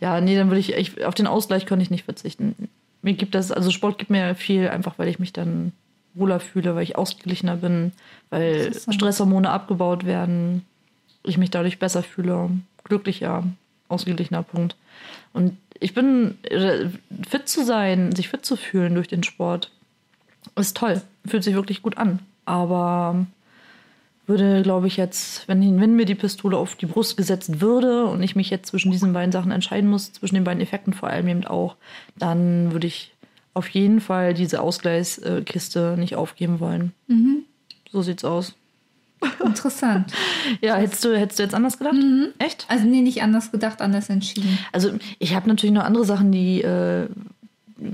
Ja, 0.00 0.20
nee, 0.20 0.36
dann 0.36 0.48
würde 0.48 0.60
ich, 0.60 0.74
ich, 0.74 1.04
auf 1.04 1.14
den 1.14 1.26
Ausgleich 1.26 1.66
könnte 1.66 1.82
ich 1.82 1.90
nicht 1.90 2.04
verzichten. 2.04 2.68
Mir 3.02 3.14
gibt 3.14 3.34
das, 3.34 3.50
also 3.50 3.70
Sport 3.70 3.98
gibt 3.98 4.10
mir 4.10 4.34
viel, 4.34 4.68
einfach 4.68 4.98
weil 4.98 5.08
ich 5.08 5.18
mich 5.18 5.32
dann 5.32 5.72
wohler 6.14 6.40
fühle, 6.40 6.74
weil 6.74 6.82
ich 6.82 6.96
ausgeglichener 6.96 7.56
bin, 7.56 7.92
weil 8.30 8.72
Stresshormone 8.74 9.50
abgebaut 9.50 10.04
werden, 10.04 10.64
ich 11.22 11.38
mich 11.38 11.50
dadurch 11.50 11.78
besser 11.78 12.02
fühle, 12.02 12.50
glücklicher, 12.84 13.44
ausgeglichener 13.88 14.42
Punkt. 14.42 14.76
Und 15.32 15.56
ich 15.80 15.94
bin 15.94 16.36
äh, 16.44 16.86
fit 17.28 17.48
zu 17.48 17.64
sein, 17.64 18.14
sich 18.14 18.28
fit 18.28 18.44
zu 18.44 18.56
fühlen 18.56 18.94
durch 18.94 19.08
den 19.08 19.22
Sport, 19.22 19.70
ist 20.56 20.76
toll, 20.76 21.00
fühlt 21.26 21.44
sich 21.44 21.54
wirklich 21.54 21.82
gut 21.82 21.96
an. 21.96 22.18
Aber 22.44 23.26
würde, 24.26 24.62
glaube 24.62 24.86
ich, 24.86 24.96
jetzt, 24.96 25.46
wenn, 25.48 25.80
wenn 25.80 25.96
mir 25.96 26.04
die 26.04 26.14
Pistole 26.14 26.56
auf 26.56 26.76
die 26.76 26.86
Brust 26.86 27.16
gesetzt 27.16 27.60
würde 27.60 28.06
und 28.06 28.22
ich 28.22 28.36
mich 28.36 28.50
jetzt 28.50 28.68
zwischen 28.68 28.92
diesen 28.92 29.12
beiden 29.12 29.32
Sachen 29.32 29.50
entscheiden 29.50 29.90
muss, 29.90 30.12
zwischen 30.12 30.36
den 30.36 30.44
beiden 30.44 30.62
Effekten 30.62 30.92
vor 30.92 31.08
allem 31.08 31.28
eben 31.28 31.44
auch, 31.44 31.76
dann 32.16 32.72
würde 32.72 32.86
ich 32.86 33.12
auf 33.54 33.68
jeden 33.68 34.00
Fall 34.00 34.34
diese 34.34 34.62
Ausgleichskiste 34.62 35.96
nicht 35.98 36.16
aufgeben 36.16 36.60
wollen. 36.60 36.92
Mhm. 37.08 37.44
So 37.90 38.02
sieht's 38.02 38.24
aus. 38.24 38.54
Interessant. 39.44 40.12
ja, 40.60 40.76
hättest 40.76 41.04
du, 41.04 41.16
hättest 41.16 41.38
du 41.38 41.42
jetzt 41.44 41.54
anders 41.54 41.78
gedacht? 41.78 41.94
Mhm. 41.94 42.28
Echt? 42.38 42.66
Also 42.68 42.84
nee, 42.86 43.02
nicht 43.02 43.22
anders 43.22 43.52
gedacht, 43.52 43.80
anders 43.80 44.08
entschieden. 44.08 44.58
Also 44.72 44.92
ich 45.18 45.34
habe 45.34 45.48
natürlich 45.48 45.74
noch 45.74 45.84
andere 45.84 46.04
Sachen, 46.04 46.32
die 46.32 46.62
äh, 46.62 47.06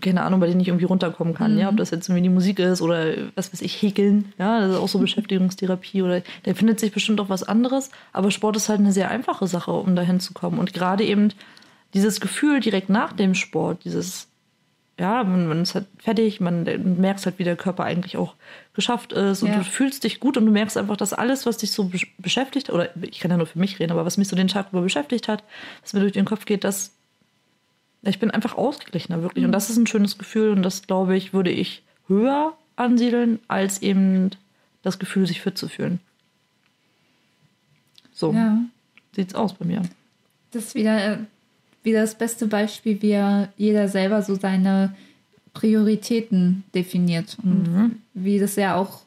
keine 0.01 0.23
Ahnung, 0.23 0.41
bei 0.41 0.47
denen 0.47 0.61
ich 0.61 0.69
irgendwie 0.69 0.85
runterkommen 0.85 1.35
kann. 1.35 1.55
Mhm. 1.55 1.59
Ja, 1.61 1.69
ob 1.69 1.77
das 1.77 1.91
jetzt 1.91 2.09
irgendwie 2.09 2.23
die 2.23 2.35
Musik 2.35 2.59
ist 2.59 2.83
oder 2.83 3.15
was 3.35 3.53
weiß 3.53 3.63
ich, 3.63 3.81
häkeln. 3.81 4.33
Ja, 4.39 4.61
das 4.61 4.73
ist 4.73 4.79
auch 4.79 4.89
so 4.89 4.99
Beschäftigungstherapie 5.01 6.03
oder 6.03 6.23
da 6.45 6.55
findet 6.55 6.81
sich 6.81 6.93
bestimmt 6.93 7.21
auch 7.21 7.29
was 7.29 7.43
anderes. 7.43 7.91
Aber 8.13 8.31
Sport 8.31 8.57
ist 8.57 8.69
halt 8.69 8.81
eine 8.81 8.93
sehr 8.93 9.11
einfache 9.11 9.47
Sache, 9.47 9.73
um 9.73 9.97
dahin 9.97 10.21
zu 10.21 10.35
kommen. 10.35 10.59
Und 10.59 10.73
gerade 10.73 11.05
eben 11.05 11.31
dieses 11.95 12.21
Gefühl 12.21 12.61
direkt 12.61 12.91
nach 12.91 13.13
dem 13.13 13.35
Sport, 13.35 13.85
dieses, 13.85 14.29
ja, 14.99 15.25
man, 15.25 15.47
man 15.47 15.63
ist 15.63 15.75
halt 15.75 15.87
fertig, 15.99 16.41
man 16.41 16.65
merkt 16.99 17.25
halt, 17.25 17.39
wie 17.39 17.45
der 17.45 17.57
Körper 17.57 17.85
eigentlich 17.85 18.17
auch 18.17 18.35
geschafft 18.75 19.13
ist 19.13 19.43
und 19.43 19.51
ja. 19.51 19.59
du 19.59 19.65
fühlst 19.65 20.05
dich 20.05 20.21
gut 20.21 20.37
und 20.37 20.47
du 20.47 20.53
merkst 20.53 20.77
einfach, 20.77 20.97
dass 20.97 21.13
alles, 21.13 21.47
was 21.47 21.57
dich 21.57 21.73
so 21.73 21.91
beschäftigt, 22.19 22.71
oder 22.71 22.91
ich 23.03 23.21
kann 23.21 23.31
ja 23.31 23.37
nur 23.37 23.47
für 23.47 23.59
mich 23.59 23.79
reden, 23.81 23.93
aber 23.93 24.05
was 24.05 24.19
mich 24.19 24.29
so 24.29 24.37
den 24.37 24.49
Tag 24.49 24.69
über 24.73 24.83
beschäftigt 24.83 25.29
hat, 25.29 25.45
was 25.83 25.95
mir 25.95 26.01
durch 26.01 26.13
den 26.13 26.25
Kopf 26.25 26.45
geht, 26.45 26.65
das 26.65 26.93
ich 28.03 28.19
bin 28.19 28.31
einfach 28.31 28.57
ausgeglichener, 28.57 29.23
wirklich. 29.23 29.45
Und 29.45 29.51
mhm. 29.51 29.53
das 29.53 29.71
ist 29.71 29.77
ein 29.77 29.87
schönes 29.87 30.19
Gefühl 30.19 30.51
und 30.51 30.63
das, 30.63 30.83
glaube 30.83 31.17
ich, 31.17 31.33
würde 31.33 31.51
ich 31.51 31.83
höher 32.07 32.55
ansiedeln, 32.77 33.41
als 33.49 33.83
eben 33.83 34.31
das 34.83 34.99
Gefühl, 34.99 35.27
sich 35.27 35.41
fit 35.41 35.59
zu 35.59 35.69
fühlen. 35.69 36.01
So 38.13 38.33
ja. 38.33 38.59
sieht's 39.15 39.35
aus 39.35 39.55
bei 39.55 39.65
mir. 39.65 39.83
Das 40.53 40.67
ist 40.67 40.75
wieder, 40.75 41.13
äh, 41.13 41.19
wieder 41.83 42.01
das 42.01 42.17
beste 42.17 42.47
Beispiel, 42.47 43.01
wie 43.03 43.47
jeder 43.57 43.89
selber 43.89 44.23
so 44.23 44.35
seine 44.35 44.95
Prioritäten 45.53 46.65
definiert. 46.75 47.37
Und 47.43 47.63
mhm. 47.63 48.03
wie 48.15 48.39
das 48.39 48.57
ja 48.57 48.77
auch 48.77 49.03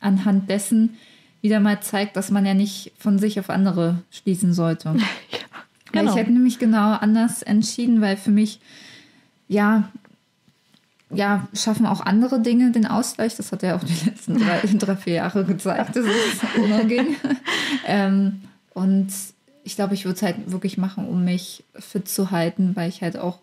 anhand 0.00 0.50
dessen 0.50 0.96
wieder 1.40 1.60
mal 1.60 1.80
zeigt, 1.80 2.16
dass 2.16 2.30
man 2.30 2.46
ja 2.46 2.54
nicht 2.54 2.92
von 2.98 3.18
sich 3.18 3.40
auf 3.40 3.50
andere 3.50 4.02
schließen 4.10 4.52
sollte. 4.54 4.96
Genau. 5.92 6.10
Ich 6.10 6.16
hätte 6.16 6.32
nämlich 6.32 6.58
genau 6.58 6.92
anders 6.92 7.42
entschieden, 7.42 8.00
weil 8.00 8.16
für 8.16 8.30
mich, 8.30 8.60
ja, 9.48 9.88
ja, 11.10 11.46
schaffen 11.52 11.86
auch 11.86 12.00
andere 12.00 12.40
Dinge 12.40 12.70
den 12.70 12.86
Ausgleich. 12.86 13.36
Das 13.36 13.52
hat 13.52 13.62
ja 13.62 13.76
auch 13.76 13.84
die 13.84 14.08
letzten 14.08 14.38
drei, 14.38 14.60
drei 14.78 14.96
vier 14.96 15.14
Jahre 15.14 15.44
gezeigt, 15.44 15.94
dass 15.96 16.06
es 16.06 16.56
immer 16.56 16.84
ging. 16.84 17.16
ähm, 17.86 18.42
und 18.74 19.08
ich 19.64 19.76
glaube, 19.76 19.94
ich 19.94 20.04
würde 20.04 20.16
es 20.16 20.22
halt 20.22 20.50
wirklich 20.50 20.78
machen, 20.78 21.06
um 21.06 21.24
mich 21.24 21.64
fit 21.74 22.08
zu 22.08 22.30
halten, 22.30 22.74
weil 22.74 22.88
ich 22.88 23.02
halt 23.02 23.18
auch 23.18 23.38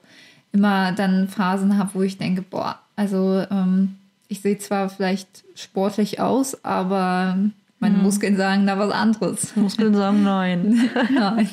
immer 0.51 0.91
dann 0.91 1.29
Phasen 1.29 1.77
habe, 1.77 1.91
wo 1.93 2.01
ich 2.01 2.17
denke, 2.17 2.41
boah, 2.41 2.79
also 2.95 3.45
ähm, 3.51 3.95
ich 4.27 4.41
sehe 4.41 4.57
zwar 4.57 4.89
vielleicht 4.89 5.43
sportlich 5.55 6.19
aus, 6.19 6.63
aber 6.65 7.37
meine 7.79 7.95
hm. 7.95 8.03
Muskeln 8.03 8.37
sagen 8.37 8.67
da 8.67 8.77
was 8.77 8.91
anderes. 8.91 9.55
Muskeln 9.55 9.93
sagen 9.93 10.23
nein. 10.23 10.89
nein. 11.09 11.49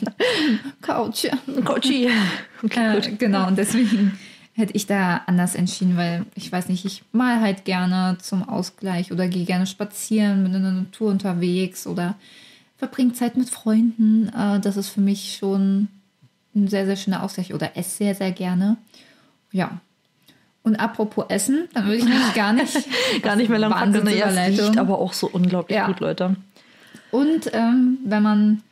Couch. 0.82 1.26
Couch. 1.64 1.90
Okay, 2.62 2.96
äh, 2.96 3.12
genau, 3.16 3.46
und 3.48 3.58
deswegen 3.58 4.18
hätte 4.54 4.74
ich 4.74 4.86
da 4.86 5.20
anders 5.26 5.54
entschieden, 5.54 5.98
weil 5.98 6.24
ich 6.34 6.50
weiß 6.50 6.70
nicht, 6.70 6.86
ich 6.86 7.02
mal 7.12 7.40
halt 7.42 7.66
gerne 7.66 8.16
zum 8.18 8.48
Ausgleich 8.48 9.12
oder 9.12 9.28
gehe 9.28 9.44
gerne 9.44 9.66
spazieren, 9.66 10.42
bin 10.42 10.54
in 10.54 10.62
der 10.62 10.72
Natur 10.72 11.10
unterwegs 11.10 11.86
oder 11.86 12.14
verbringe 12.78 13.12
Zeit 13.12 13.36
mit 13.36 13.50
Freunden. 13.50 14.28
Äh, 14.28 14.60
das 14.60 14.78
ist 14.78 14.88
für 14.88 15.02
mich 15.02 15.36
schon 15.38 15.88
ein 16.54 16.68
sehr, 16.68 16.86
sehr 16.86 16.96
schöner 16.96 17.22
Ausgleich 17.22 17.52
oder 17.52 17.76
esse 17.76 17.98
sehr, 17.98 18.14
sehr 18.14 18.32
gerne. 18.32 18.78
Ja, 19.52 19.80
und 20.66 20.74
apropos 20.80 21.26
Essen, 21.28 21.68
dann 21.74 21.84
würde 21.84 21.98
ich 21.98 22.04
nämlich 22.04 22.34
gar 22.34 22.52
nicht, 22.52 22.76
gar 23.22 23.36
nicht 23.36 23.48
mehr 23.48 23.60
lang 23.60 23.70
packen. 23.70 24.08
Ja, 24.08 24.26
riecht 24.26 24.76
aber 24.76 24.98
auch 24.98 25.12
so 25.12 25.28
unglaublich 25.32 25.76
ja. 25.76 25.86
gut, 25.86 26.00
Leute. 26.00 26.34
Und 27.12 27.52
ähm, 27.54 27.98
wenn 28.04 28.20
man 28.24 28.62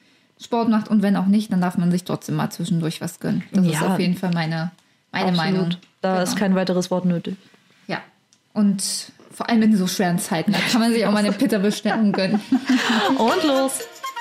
Sport 0.43 0.69
macht 0.69 0.89
und 0.89 1.03
wenn 1.03 1.15
auch 1.15 1.27
nicht, 1.27 1.53
dann 1.53 1.61
darf 1.61 1.79
man 1.79 1.93
sich 1.93 2.03
trotzdem 2.03 2.35
mal 2.35 2.51
zwischendurch 2.51 3.01
was 3.01 3.21
gönnen. 3.21 3.45
Das 3.53 3.65
ja, 3.65 3.73
ist 3.75 3.83
auf 3.83 4.01
jeden 4.01 4.17
Fall 4.17 4.33
meine, 4.35 4.73
meine 5.13 5.37
Meinung. 5.37 5.77
Da 6.01 6.15
genau. 6.15 6.23
ist 6.25 6.37
kein 6.37 6.57
weiteres 6.57 6.91
Wort 6.91 7.05
nötig. 7.05 7.37
Ja. 7.87 7.99
Und 8.55 8.83
vor 9.31 9.49
allem 9.49 9.63
in 9.63 9.77
so 9.77 9.87
schweren 9.87 10.19
Zeiten, 10.19 10.51
da 10.51 10.59
kann 10.59 10.81
man 10.81 10.93
sich 10.93 11.07
auch 11.07 11.13
mal 11.13 11.19
eine 11.19 11.31
Pitterbestellung 11.31 12.11
gönnen. 12.11 12.41
und 13.19 13.45
los! 13.45 13.85